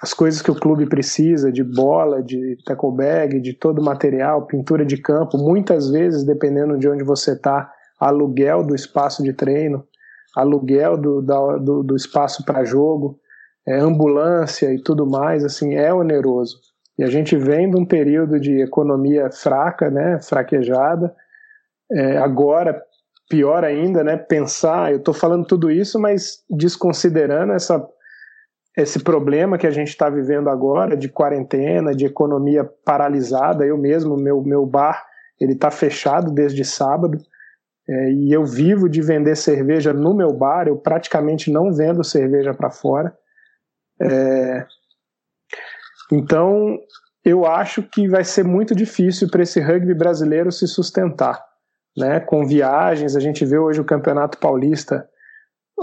[0.00, 4.84] as coisas que o clube precisa de bola, de tackle bag, de todo material, pintura
[4.84, 9.84] de campo, muitas vezes dependendo de onde você está aluguel do espaço de treino,
[10.36, 13.18] aluguel do, do, do espaço para jogo,
[13.66, 16.58] é, ambulância e tudo mais, assim, é oneroso.
[16.96, 21.14] E a gente vem de um período de economia fraca, né, fraquejada.
[21.90, 22.80] É, agora,
[23.28, 27.84] pior ainda, né, pensar, eu estou falando tudo isso, mas desconsiderando essa,
[28.82, 33.66] esse problema que a gente está vivendo agora de quarentena, de economia paralisada.
[33.66, 35.04] Eu mesmo, meu, meu bar,
[35.40, 37.18] ele está fechado desde sábado.
[37.88, 42.54] É, e eu vivo de vender cerveja no meu bar, eu praticamente não vendo cerveja
[42.54, 43.16] para fora.
[44.00, 44.66] É,
[46.12, 46.78] então,
[47.24, 51.42] eu acho que vai ser muito difícil para esse rugby brasileiro se sustentar.
[51.98, 53.16] né, com viagens.
[53.16, 55.08] A gente vê hoje o Campeonato Paulista,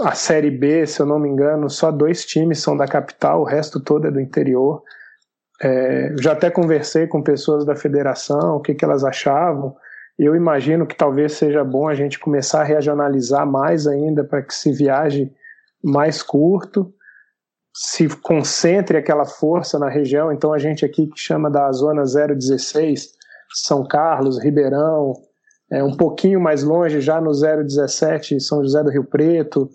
[0.00, 3.44] a Série B, se eu não me engano, só dois times são da capital, o
[3.44, 4.82] resto todo é do interior.
[5.62, 9.74] É, já até conversei com pessoas da federação, o que, que elas achavam.
[10.18, 14.54] Eu imagino que talvez seja bom a gente começar a regionalizar mais ainda para que
[14.54, 15.32] se viaje
[15.82, 16.92] mais curto,
[17.74, 20.32] se concentre aquela força na região.
[20.32, 23.12] Então a gente aqui que chama da zona 016,
[23.52, 25.14] São Carlos, Ribeirão,
[25.70, 29.68] é, um pouquinho mais longe, já no 017, São José do Rio Preto,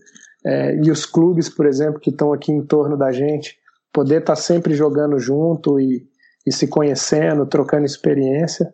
[0.46, 3.58] é, e os clubes, por exemplo, que estão aqui em torno da gente,
[3.94, 6.08] poder estar tá sempre jogando junto e,
[6.46, 8.74] e, se conhecendo, trocando experiência.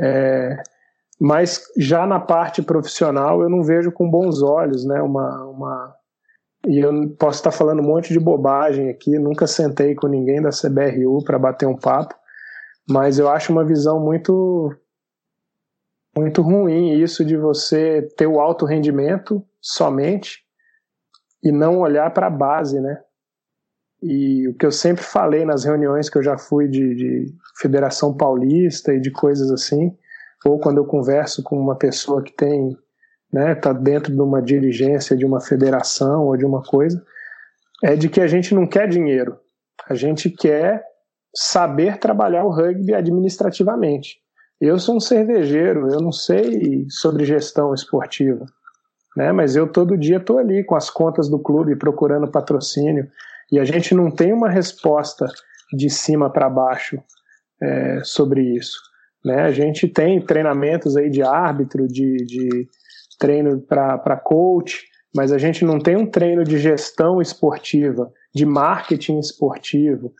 [0.00, 0.62] É,
[1.20, 5.00] mas já na parte profissional eu não vejo com bons olhos, né?
[5.02, 5.94] Uma, uma
[6.66, 10.50] e eu posso estar falando um monte de bobagem aqui, nunca sentei com ninguém da
[10.50, 12.14] CBRU para bater um papo,
[12.88, 14.72] mas eu acho uma visão muito
[16.16, 20.42] muito ruim isso de você ter o alto rendimento somente
[21.42, 23.00] e não olhar para a base, né?
[24.02, 28.16] E o que eu sempre falei nas reuniões que eu já fui de, de Federação
[28.16, 29.96] Paulista e de coisas assim,
[30.44, 32.76] ou quando eu converso com uma pessoa que tem,
[33.32, 37.02] né, tá dentro de uma dirigência de uma federação ou de uma coisa,
[37.82, 39.38] é de que a gente não quer dinheiro,
[39.88, 40.84] a gente quer
[41.34, 44.20] saber trabalhar o rugby administrativamente.
[44.62, 48.46] Eu sou um cervejeiro, eu não sei sobre gestão esportiva,
[49.16, 49.32] né?
[49.32, 53.08] Mas eu todo dia estou ali com as contas do clube procurando patrocínio
[53.50, 55.26] e a gente não tem uma resposta
[55.72, 57.02] de cima para baixo
[57.60, 58.78] é, sobre isso.
[59.24, 59.42] Né?
[59.42, 62.68] A gente tem treinamentos aí de árbitro, de, de
[63.18, 69.18] treino para coach, mas a gente não tem um treino de gestão esportiva, de marketing
[69.18, 70.12] esportivo,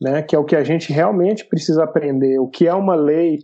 [0.00, 0.22] né?
[0.22, 2.38] que é o que a gente realmente precisa aprender.
[2.38, 3.40] O que é uma lei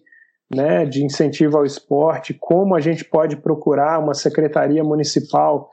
[0.52, 5.68] né, de incentivo ao esporte, como a gente pode procurar uma secretaria municipal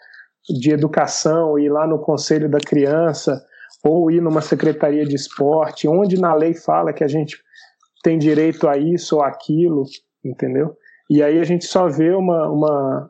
[0.50, 3.44] de educação, ir lá no conselho da criança,
[3.84, 7.38] ou ir numa secretaria de esporte, onde na lei fala que a gente
[8.04, 9.84] tem direito a isso ou aquilo,
[10.24, 10.76] entendeu?
[11.10, 13.10] E aí a gente só vê uma, uma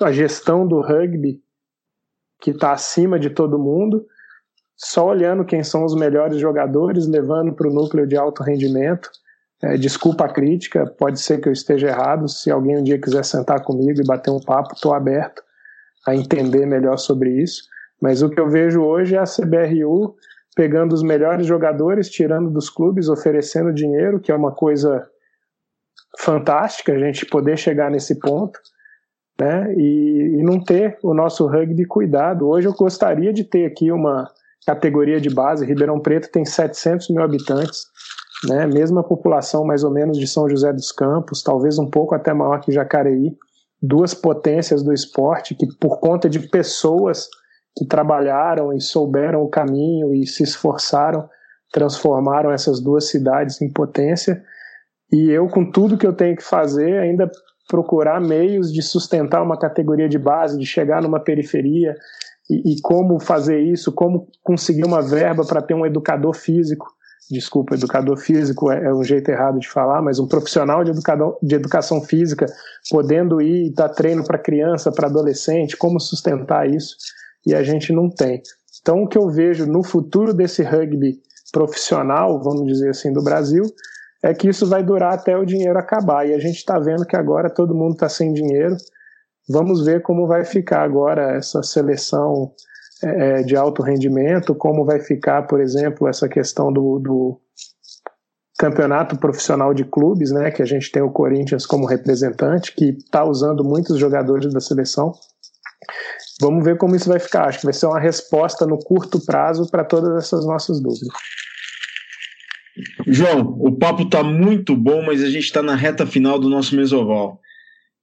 [0.00, 1.40] a gestão do rugby
[2.40, 4.04] que está acima de todo mundo,
[4.76, 9.08] só olhando quem são os melhores jogadores, levando para o núcleo de alto rendimento.
[9.64, 12.28] É, desculpa a crítica, pode ser que eu esteja errado.
[12.28, 15.42] Se alguém um dia quiser sentar comigo e bater um papo, estou aberto
[16.06, 17.62] a entender melhor sobre isso.
[18.00, 20.16] Mas o que eu vejo hoje é a CBRU
[20.54, 25.08] pegando os melhores jogadores, tirando dos clubes, oferecendo dinheiro, que é uma coisa
[26.18, 28.58] fantástica a gente poder chegar nesse ponto,
[29.40, 29.72] né?
[29.76, 32.46] E, e, não ter o nosso rugby cuidado.
[32.48, 34.28] Hoje eu gostaria de ter aqui uma
[34.66, 35.64] categoria de base.
[35.64, 37.86] Ribeirão Preto tem 700 mil habitantes,
[38.48, 38.66] né?
[38.66, 42.60] Mesma população mais ou menos de São José dos Campos, talvez um pouco até maior
[42.60, 43.36] que Jacareí.
[43.80, 47.28] Duas potências do esporte que, por conta de pessoas
[47.76, 51.28] que trabalharam e souberam o caminho e se esforçaram,
[51.72, 54.42] transformaram essas duas cidades em potência.
[55.10, 57.30] E eu, com tudo que eu tenho que fazer, ainda
[57.68, 61.94] procurar meios de sustentar uma categoria de base, de chegar numa periferia
[62.50, 66.86] e, e como fazer isso, como conseguir uma verba para ter um educador físico.
[67.30, 71.38] Desculpa, educador físico é, é, um jeito errado de falar, mas um profissional de, educador,
[71.42, 72.46] de educação física
[72.90, 76.96] podendo ir dar treino para criança, para adolescente, como sustentar isso
[77.46, 78.42] e a gente não tem.
[78.80, 81.20] Então, o que eu vejo no futuro desse rugby
[81.52, 83.64] profissional, vamos dizer assim, do Brasil,
[84.22, 86.26] é que isso vai durar até o dinheiro acabar.
[86.26, 88.76] E a gente está vendo que agora todo mundo está sem dinheiro.
[89.48, 92.52] Vamos ver como vai ficar agora essa seleção
[93.02, 97.40] é, de alto rendimento, como vai ficar, por exemplo, essa questão do, do
[98.58, 103.24] campeonato profissional de clubes, né, que a gente tem o Corinthians como representante, que está
[103.24, 105.12] usando muitos jogadores da seleção.
[106.40, 107.48] Vamos ver como isso vai ficar.
[107.48, 111.08] Acho que vai ser uma resposta no curto prazo para todas essas nossas dúvidas.
[113.06, 116.74] João, o papo está muito bom, mas a gente está na reta final do nosso
[116.74, 117.40] mesoval.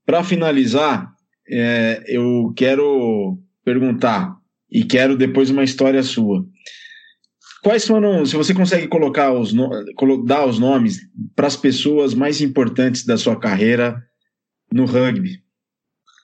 [0.05, 1.11] Para finalizar,
[1.49, 4.38] é, eu quero perguntar
[4.71, 6.45] e quero depois uma história sua.
[7.63, 9.53] Quais foram, se você consegue colocar os
[10.25, 10.99] dar os nomes
[11.35, 14.01] para as pessoas mais importantes da sua carreira
[14.71, 15.43] no rugby?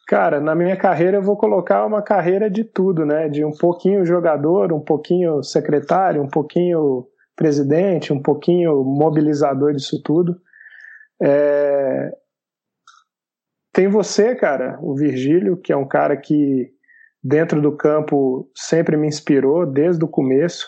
[0.08, 3.28] Cara, na minha carreira eu vou colocar uma carreira de tudo, né?
[3.28, 10.40] De um pouquinho jogador, um pouquinho secretário, um pouquinho presidente, um pouquinho mobilizador disso tudo.
[11.22, 12.12] É...
[13.74, 16.72] Tem você, cara, o Virgílio, que é um cara que
[17.26, 20.68] dentro do campo sempre me inspirou desde o começo.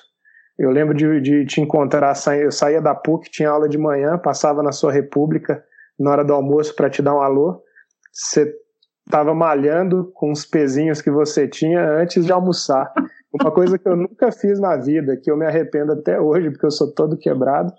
[0.58, 4.64] Eu lembro de, de te encontrar, eu saía da PUC, tinha aula de manhã, passava
[4.64, 5.64] na sua república
[6.00, 7.62] na hora do almoço para te dar um alô
[8.18, 8.52] você
[9.06, 12.92] estava malhando com os pezinhos que você tinha antes de almoçar.
[13.32, 16.66] Uma coisa que eu nunca fiz na vida, que eu me arrependo até hoje, porque
[16.66, 17.72] eu sou todo quebrado,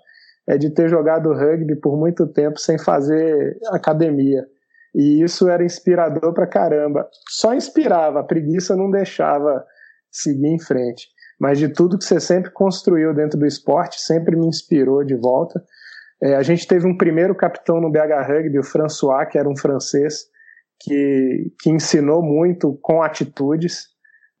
[0.47, 4.45] é de ter jogado rugby por muito tempo sem fazer academia.
[4.93, 7.07] E isso era inspirador pra caramba.
[7.29, 9.63] Só inspirava, a preguiça não deixava
[10.11, 11.07] seguir em frente.
[11.39, 15.63] Mas de tudo que você sempre construiu dentro do esporte, sempre me inspirou de volta.
[16.21, 19.55] É, a gente teve um primeiro capitão no BH Rugby, o François, que era um
[19.55, 20.25] francês,
[20.81, 23.87] que, que ensinou muito com atitudes.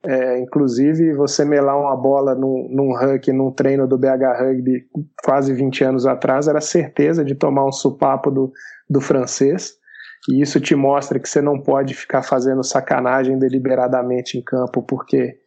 [0.03, 4.85] É, inclusive, você melar uma bola num, num rugby, num treino do BH Rugby
[5.23, 8.51] quase 20 anos atrás, era certeza de tomar um supapo do,
[8.89, 9.78] do francês.
[10.27, 15.37] E isso te mostra que você não pode ficar fazendo sacanagem deliberadamente em campo, porque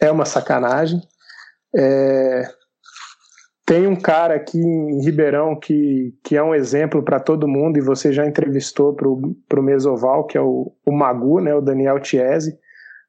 [0.00, 1.00] é uma sacanagem.
[1.74, 2.42] É,
[3.64, 7.82] tem um cara aqui em Ribeirão que, que é um exemplo para todo mundo, e
[7.82, 12.58] você já entrevistou para o Mesoval, que é o, o Magu, né, o Daniel Chiesi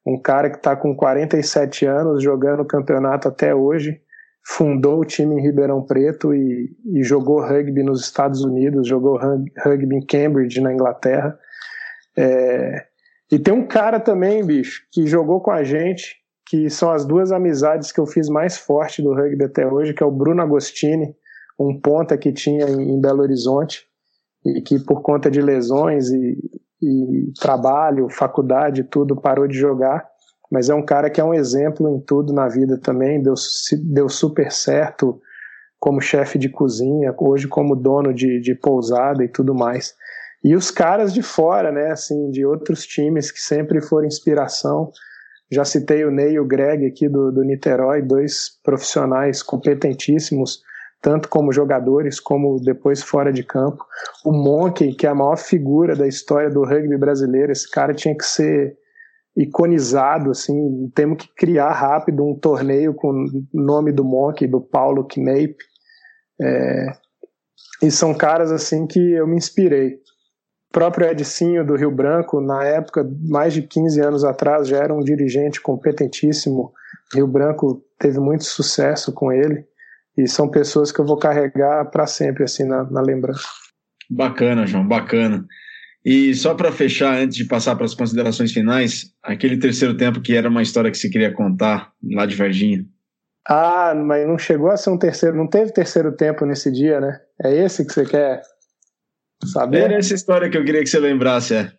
[0.06, 4.02] um cara que está com 47 anos, jogando campeonato até hoje,
[4.46, 9.96] fundou o time em Ribeirão Preto e, e jogou rugby nos Estados Unidos, jogou rugby
[9.96, 11.38] em Cambridge, na Inglaterra.
[12.16, 12.86] É,
[13.32, 17.32] e tem um cara também, bicho, que jogou com a gente, que são as duas
[17.32, 21.16] amizades que eu fiz mais forte do rugby até hoje, que é o Bruno Agostini,
[21.58, 23.88] um ponta que tinha em, Belo Horizonte,
[24.46, 26.38] e que por conta de lesões e,
[26.82, 30.06] e trabalho, faculdade, tudo, parou de jogar.
[30.54, 33.34] Mas é um cara que é um exemplo em tudo na vida também, deu,
[33.86, 35.20] deu super certo
[35.80, 39.96] como chefe de cozinha, hoje como dono de, de pousada e tudo mais.
[40.44, 44.92] E os caras de fora, né, assim, de outros times que sempre foram inspiração.
[45.52, 50.62] Já citei o Ney e o Greg aqui do, do Niterói, dois profissionais competentíssimos,
[51.02, 53.84] tanto como jogadores como depois fora de campo.
[54.24, 58.16] O Monkey, que é a maior figura da história do rugby brasileiro, esse cara tinha
[58.16, 58.78] que ser
[59.36, 65.08] iconizado, assim, temos que criar rápido um torneio com o nome do Monkey, do Paulo
[65.08, 65.58] Knape.
[66.40, 66.94] É,
[67.82, 69.96] e são caras assim que eu me inspirei.
[70.70, 74.94] O próprio Edicinho do Rio Branco, na época, mais de 15 anos atrás, já era
[74.94, 76.72] um dirigente competentíssimo.
[77.14, 79.66] Rio Branco teve muito sucesso com ele.
[80.18, 83.48] E são pessoas que eu vou carregar para sempre, assim, na, na lembrança.
[84.10, 85.46] Bacana, João, bacana.
[86.06, 90.36] E só para fechar, antes de passar para as considerações finais, aquele terceiro tempo que
[90.36, 92.86] era uma história que você queria contar lá de Varginha.
[93.48, 97.20] Ah, mas não chegou a ser um terceiro, não teve terceiro tempo nesse dia, né?
[97.44, 98.42] É esse que você quer
[99.46, 99.82] saber?
[99.82, 101.72] Era essa história que eu queria que você lembrasse, é.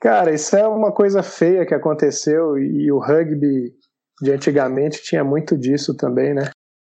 [0.00, 3.72] Cara, isso é uma coisa feia que aconteceu e o rugby
[4.20, 6.50] de antigamente tinha muito disso também, né?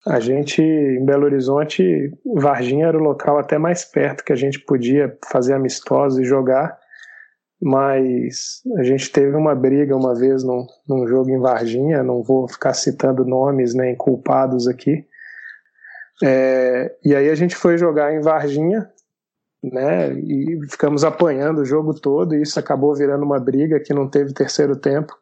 [0.07, 4.61] A gente, em Belo Horizonte, Varginha era o local até mais perto que a gente
[4.61, 6.78] podia fazer amistosos e jogar,
[7.61, 12.49] mas a gente teve uma briga uma vez num, num jogo em Varginha, não vou
[12.49, 15.05] ficar citando nomes nem culpados aqui.
[16.22, 18.88] É, e aí a gente foi jogar em Varginha,
[19.62, 24.09] né, e ficamos apanhando o jogo todo, e isso acabou virando uma briga que não
[24.09, 25.12] teve terceiro tempo.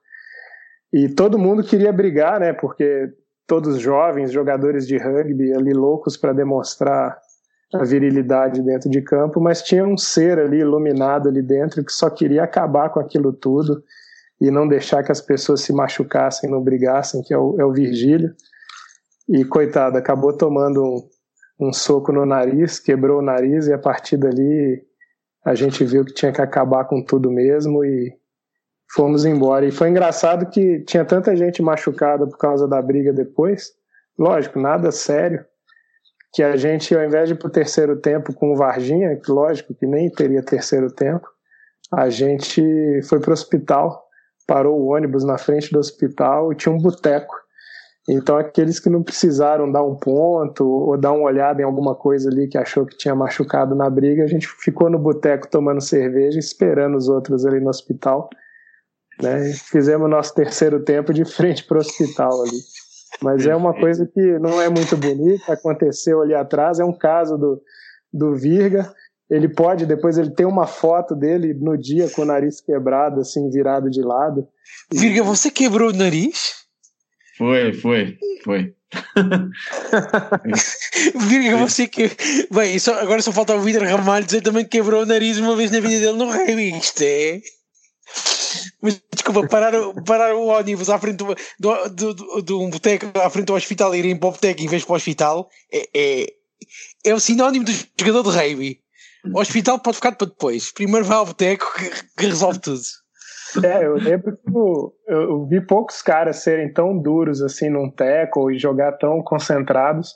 [0.93, 3.11] E todo mundo queria brigar, né, porque
[3.47, 7.19] todos jovens, jogadores de rugby ali loucos para demonstrar
[7.75, 12.09] a virilidade dentro de campo, mas tinha um ser ali iluminado ali dentro que só
[12.09, 13.83] queria acabar com aquilo tudo
[14.41, 17.73] e não deixar que as pessoas se machucassem, não brigassem, que é o, é o
[17.73, 18.35] Virgílio.
[19.29, 24.17] E coitado, acabou tomando um, um soco no nariz, quebrou o nariz e a partir
[24.17, 24.83] dali
[25.45, 28.13] a gente viu que tinha que acabar com tudo mesmo e
[28.95, 29.67] fomos embora.
[29.67, 33.73] E foi engraçado que tinha tanta gente machucada por causa da briga depois.
[34.19, 35.45] Lógico, nada sério.
[36.33, 39.75] Que a gente, ao invés de ir pro terceiro tempo com o Varginha, que lógico
[39.75, 41.27] que nem teria terceiro tempo,
[41.93, 42.63] a gente
[43.09, 44.05] foi pro hospital,
[44.47, 47.35] parou o ônibus na frente do hospital e tinha um boteco.
[48.09, 52.31] Então, aqueles que não precisaram dar um ponto ou dar uma olhada em alguma coisa
[52.31, 56.39] ali que achou que tinha machucado na briga, a gente ficou no boteco tomando cerveja,
[56.39, 58.31] esperando os outros ali no hospital
[59.23, 59.53] né?
[59.71, 62.61] Fizemos nosso terceiro tempo de frente para o hospital ali.
[63.23, 67.39] Mas é uma coisa que não é muito bonita, aconteceu ali atrás, é um caso
[67.39, 67.63] do,
[68.13, 68.93] do Virga.
[69.29, 73.51] Ele pode, depois ele tem uma foto dele no dia com o nariz quebrado, assim,
[73.51, 74.47] virado de lado.
[74.93, 76.67] Virga, você quebrou o nariz?
[77.37, 78.75] Foi, foi, foi.
[81.15, 82.11] Virga, você que.
[82.53, 85.57] Bem, só, agora só falta o Vitor Ramalho dizer também que quebrou o nariz uma
[85.57, 87.05] vez na vida dele no revista.
[87.05, 87.41] É?
[88.87, 89.73] Mas desculpa, parar,
[90.07, 93.93] parar o ônibus à frente do, do, do, de um boteco à frente do hospital
[93.93, 96.27] e irem para o boteco em vez para o hospital é, é,
[97.07, 98.81] é o sinónimo do jogador de rugby.
[99.35, 100.73] O hospital pode ficar para depois.
[100.73, 102.81] Primeiro vai ao boteco que, que resolve tudo.
[103.65, 108.53] É, eu lembro que eu, eu, vi poucos caras serem tão duros assim num teco
[108.53, 110.15] e jogar tão concentrados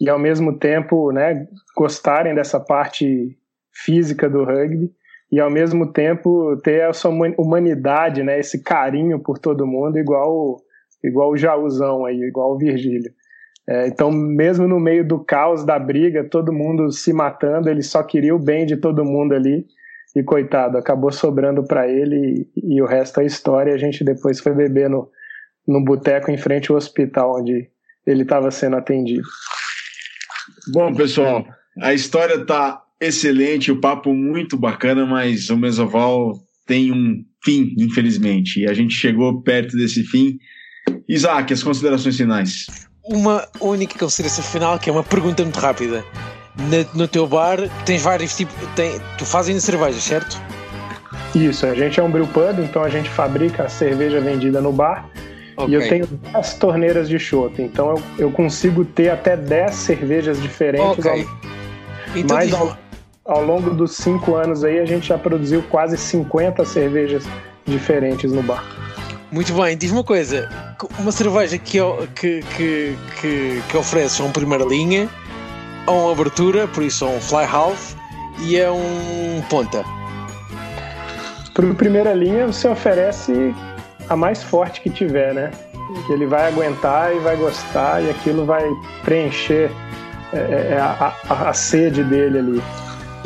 [0.00, 1.44] e ao mesmo tempo, né,
[1.76, 3.36] gostarem dessa parte
[3.72, 4.92] física do rugby
[5.30, 10.58] e ao mesmo tempo ter essa humanidade, né, esse carinho por todo mundo igual
[11.02, 13.10] igual o Jauzão aí, igual o Virgílio.
[13.68, 18.02] É, então, mesmo no meio do caos da briga, todo mundo se matando, ele só
[18.02, 19.66] queria o bem de todo mundo ali.
[20.14, 23.74] E coitado, acabou sobrando para ele e, e, o resto é história.
[23.74, 25.10] A gente depois foi beber no,
[25.66, 27.68] no boteco em frente ao hospital onde
[28.06, 29.26] ele estava sendo atendido.
[30.72, 31.44] Bom, pessoal,
[31.82, 38.60] a história tá excelente, o papo muito bacana, mas o Mesoval tem um fim, infelizmente.
[38.60, 40.38] E a gente chegou perto desse fim.
[41.08, 42.66] Isaac, as considerações finais.
[43.04, 46.04] Uma única consideração final, que é uma pergunta muito rápida.
[46.56, 48.54] No, no teu bar tens vários tipos.
[48.74, 50.40] Tem, tu fazes cerveja, certo?
[51.34, 54.72] Isso, a gente é um brew pub, então a gente fabrica a cerveja vendida no
[54.72, 55.08] bar.
[55.56, 55.68] Okay.
[55.68, 60.40] E eu tenho 10 torneiras de chopp, então eu, eu consigo ter até 10 cervejas
[60.40, 60.98] diferentes.
[60.98, 61.22] Okay.
[61.22, 62.76] Ao, então, mas
[63.26, 67.24] ao, longo dos 5 anos aí, a gente já produziu quase 50 cervejas
[67.64, 68.64] diferentes no bar.
[69.30, 70.48] Muito bem, diz uma coisa:
[70.98, 71.78] uma cerveja que,
[72.14, 75.08] que, que, que, que oferece uma primeira linha,
[75.86, 77.94] a uma abertura, por isso a um fly half
[78.40, 79.84] e a um ponta.
[81.54, 83.54] Para primeira linha, você oferece
[84.08, 85.50] a mais forte que tiver, né?
[86.06, 88.64] Que ele vai aguentar e vai gostar e aquilo vai
[89.04, 89.70] preencher
[90.32, 92.62] é, é, é a, a, a, sede dele ali.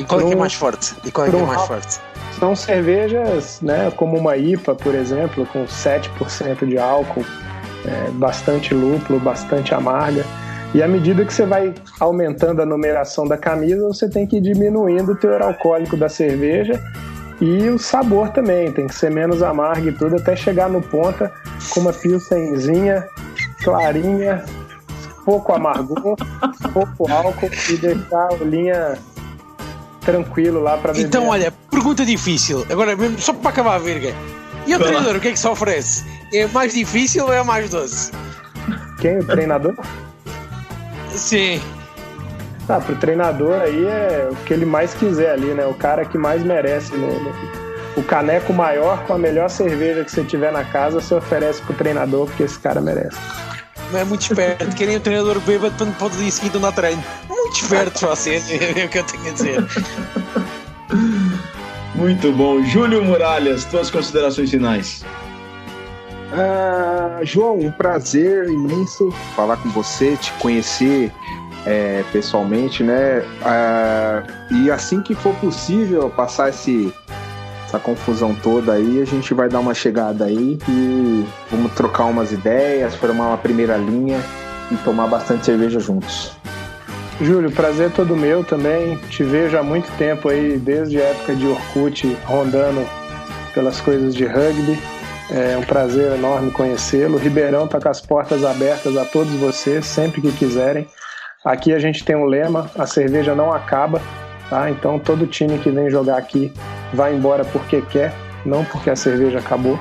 [0.00, 0.94] E qual é, que é mais forte?
[1.04, 2.00] E qual é que é mais forte?
[2.38, 7.24] São cervejas, né, como uma IPA, por exemplo, com 7% de álcool,
[7.84, 10.24] é, bastante lúpulo, bastante amarga.
[10.72, 14.40] E à medida que você vai aumentando a numeração da camisa, você tem que ir
[14.40, 16.80] diminuindo o teor alcoólico da cerveja
[17.38, 21.30] e o sabor também, tem que ser menos amargo e tudo, até chegar no ponta
[21.74, 23.06] com uma pilsenzinha,
[23.62, 24.44] clarinha,
[25.26, 26.16] pouco amargor,
[26.72, 28.98] pouco álcool e deixar a linha
[30.00, 31.06] tranquilo lá para beber.
[31.06, 32.66] Então, olha, pergunta difícil.
[32.70, 34.14] Agora, mesmo só para acabar a verga.
[34.66, 36.04] E o treinador, o que é que se oferece?
[36.32, 38.12] É mais difícil ou é mais doce?
[39.00, 39.18] Quem?
[39.18, 39.74] O treinador?
[41.10, 41.60] Sim.
[42.68, 45.66] Ah, pro treinador aí é o que ele mais quiser ali, né?
[45.66, 46.92] O cara que mais merece.
[46.94, 47.32] No, no,
[47.96, 51.74] o caneco maior com a melhor cerveja que você tiver na casa, você oferece pro
[51.74, 53.18] treinador, porque esse cara merece.
[53.92, 57.02] É muito esperto, querem o treinador bêbado para pode dia seguinte não treino.
[57.28, 59.66] Muito esperto vocês, é o que eu tenho a dizer.
[61.94, 62.62] Muito bom.
[62.64, 65.04] Júlio Muralhas, tuas considerações finais.
[66.32, 71.12] Uh, João, um prazer imenso falar com você, te conhecer
[71.66, 73.20] é, pessoalmente, né?
[73.20, 76.92] Uh, e assim que for possível passar esse,
[77.70, 82.32] essa confusão toda aí, a gente vai dar uma chegada aí e vamos trocar umas
[82.32, 84.20] ideias, formar uma primeira linha
[84.72, 86.32] e tomar bastante cerveja juntos.
[87.20, 88.96] Júlio, prazer todo meu também.
[89.08, 92.84] Te vejo há muito tempo aí, desde a época de Orkut, rondando
[93.54, 94.76] pelas coisas de rugby.
[95.30, 97.18] É um prazer enorme conhecê-lo.
[97.18, 100.88] Ribeirão está com as portas abertas a todos vocês, sempre que quiserem.
[101.44, 104.00] Aqui a gente tem um lema: a cerveja não acaba,
[104.48, 104.68] tá?
[104.70, 106.52] Então todo time que vem jogar aqui
[106.92, 108.12] vai embora porque quer,
[108.44, 109.78] não porque a cerveja acabou.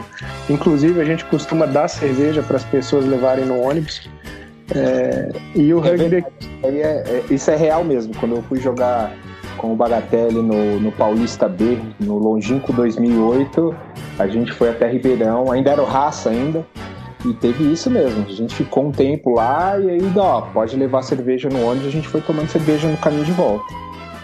[0.50, 4.10] Inclusive a gente costuma dar cerveja para as pessoas levarem no ônibus.
[4.76, 6.26] É, e o é rugby.
[6.64, 8.14] É, é, isso é real mesmo.
[8.16, 9.12] Quando eu fui jogar
[9.60, 13.76] com o Bagatelli no, no Paulista B, no longínquo 2008.
[14.18, 16.66] A gente foi até Ribeirão, ainda era o Raça ainda,
[17.26, 18.26] e teve isso mesmo.
[18.28, 21.92] A gente ficou um tempo lá e aí, ó, pode levar cerveja no ônibus, a
[21.92, 23.66] gente foi tomando cerveja no caminho de volta.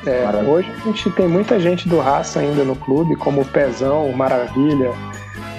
[0.06, 4.08] É, hoje a gente tem muita gente do Raça ainda no clube, como o Pezão,
[4.08, 4.92] o Maravilha,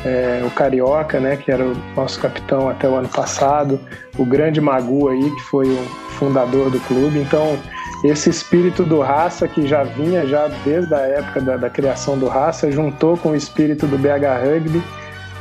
[0.05, 3.81] é, o Carioca, né, que era o nosso capitão até o ano passado,
[4.17, 5.85] o grande Magu aí, que foi o
[6.19, 7.19] fundador do clube.
[7.19, 7.59] Então,
[8.05, 12.29] esse espírito do raça que já vinha já desde a época da, da, criação do
[12.29, 14.83] raça juntou com o espírito do BH Rugby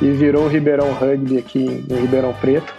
[0.02, 2.74] e virou o Ribeirão Rugby aqui no Ribeirão Preto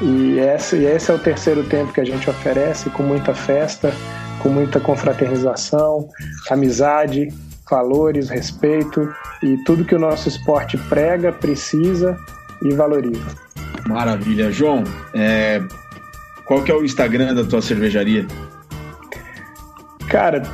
[0.00, 3.92] e esse, e esse é o terceiro tempo que a gente oferece com muita festa
[4.42, 6.08] com muita confraternização
[6.50, 7.28] amizade
[7.68, 12.16] valores respeito e tudo que o nosso esporte prega precisa
[12.62, 13.26] e valoriza
[13.86, 14.84] maravilha João
[15.14, 15.62] é...
[16.44, 18.26] qual que é o Instagram da tua cervejaria
[20.08, 20.44] Cara,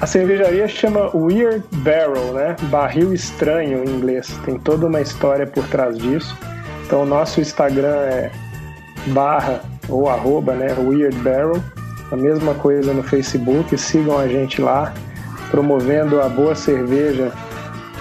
[0.00, 2.56] a cervejaria chama Weird Barrel, né?
[2.70, 4.34] Barril estranho em inglês.
[4.44, 6.36] Tem toda uma história por trás disso.
[6.86, 8.30] Então, o nosso Instagram é
[9.08, 10.74] barra ou arroba, né?
[10.78, 11.62] Weird Barrel.
[12.10, 13.76] A mesma coisa no Facebook.
[13.76, 14.92] Sigam a gente lá.
[15.50, 17.32] promovendo a boa cerveja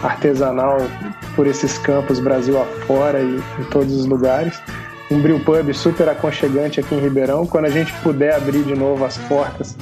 [0.04, 0.78] artesanal
[1.36, 4.62] por esses campos Brasil afora e em todos os lugares.
[5.10, 7.48] Um brew pub super aconchegante aqui em Ribeirão.
[7.48, 9.76] Quando a gente puder abrir de novo as portas,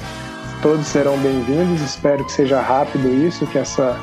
[0.62, 1.82] todos serão bem-vindos.
[1.82, 3.98] Espero que seja rápido isso, que essa,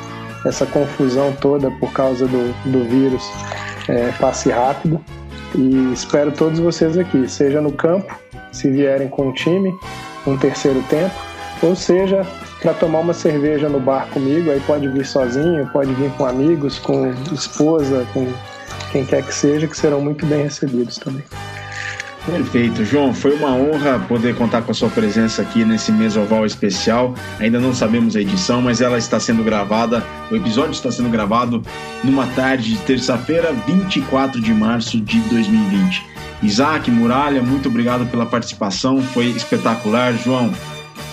[0.46, 3.24] essa confusão toda por causa do, do vírus
[3.90, 5.04] é, passe rápido.
[5.56, 8.14] E espero todos vocês aqui, seja no campo,
[8.52, 9.74] se vierem com o time,
[10.26, 11.14] um terceiro tempo,
[11.62, 12.26] ou seja,
[12.62, 16.80] para tomar uma cerveja no bar comigo, aí pode vir sozinho, pode vir com amigos,
[16.80, 18.28] com esposa, com
[18.92, 21.24] quem quer que seja, que serão muito bem recebidos também.
[22.26, 23.14] Perfeito, João.
[23.14, 27.14] Foi uma honra poder contar com a sua presença aqui nesse Mesoval especial.
[27.40, 30.04] Ainda não sabemos a edição, mas ela está sendo gravada.
[30.32, 31.62] O episódio está sendo gravado
[32.04, 36.04] numa tarde de terça-feira, 24 de março de 2020.
[36.42, 39.02] Isaac Muralha, muito obrigado pela participação.
[39.02, 40.54] Foi espetacular, João.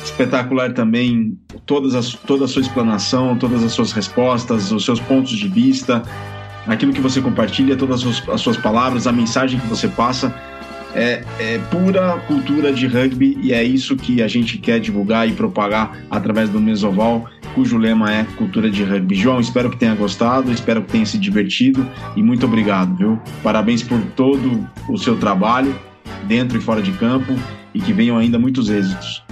[0.05, 5.33] Espetacular também todas as, toda a sua explanação, todas as suas respostas, os seus pontos
[5.33, 6.03] de vista,
[6.67, 10.35] aquilo que você compartilha, todas as suas, as suas palavras, a mensagem que você passa
[10.95, 15.33] é, é, pura cultura de rugby e é isso que a gente quer divulgar e
[15.33, 19.15] propagar através do Mesoval, cujo lema é cultura de rugby.
[19.15, 21.87] João, espero que tenha gostado, espero que tenha se divertido
[22.17, 23.21] e muito obrigado, viu?
[23.43, 25.75] Parabéns por todo o seu trabalho,
[26.25, 27.35] dentro e fora de campo,
[27.75, 29.25] e que venham ainda muitos êxitos.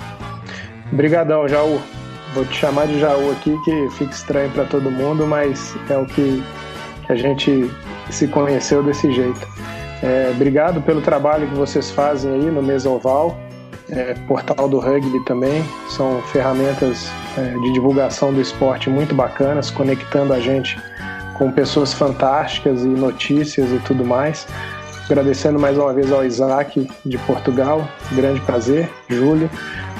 [0.92, 1.80] Obrigadão, Jaú.
[2.34, 6.06] Vou te chamar de Jaú aqui, que fica estranho para todo mundo, mas é o
[6.06, 6.42] que
[7.08, 7.68] a gente
[8.08, 9.46] se conheceu desse jeito.
[10.02, 13.38] É, obrigado pelo trabalho que vocês fazem aí no Mesoval,
[13.90, 15.62] é, portal do rugby também.
[15.88, 20.78] São ferramentas é, de divulgação do esporte muito bacanas, conectando a gente
[21.36, 24.46] com pessoas fantásticas e notícias e tudo mais.
[25.04, 29.50] Agradecendo mais uma vez ao Isaac de Portugal, grande prazer, Júlio.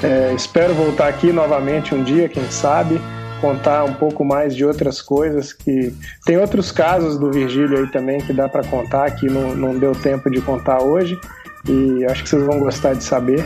[0.01, 2.99] É, espero voltar aqui novamente um dia, quem sabe
[3.41, 5.93] contar um pouco mais de outras coisas que
[6.25, 9.93] tem outros casos do Virgílio aí também que dá para contar que não, não deu
[9.93, 11.19] tempo de contar hoje
[11.67, 13.45] e acho que vocês vão gostar de saber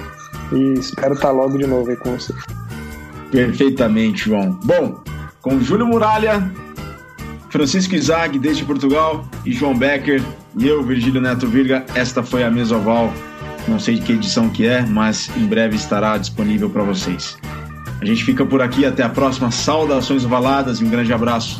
[0.51, 2.37] e espero estar logo de novo aí com vocês.
[3.31, 4.59] Perfeitamente, João.
[4.63, 5.01] Bom,
[5.41, 6.51] com Júlio Muralha,
[7.49, 10.21] Francisco Izag desde Portugal e João Becker
[10.57, 13.11] e eu, Virgílio Neto Virga, esta foi a Mesoval.
[13.67, 17.37] Não sei de que edição que é, mas em breve estará disponível para vocês.
[18.05, 19.49] A gente fica por aqui, até a próxima.
[19.49, 21.59] Saudações ovaladas e um grande abraço.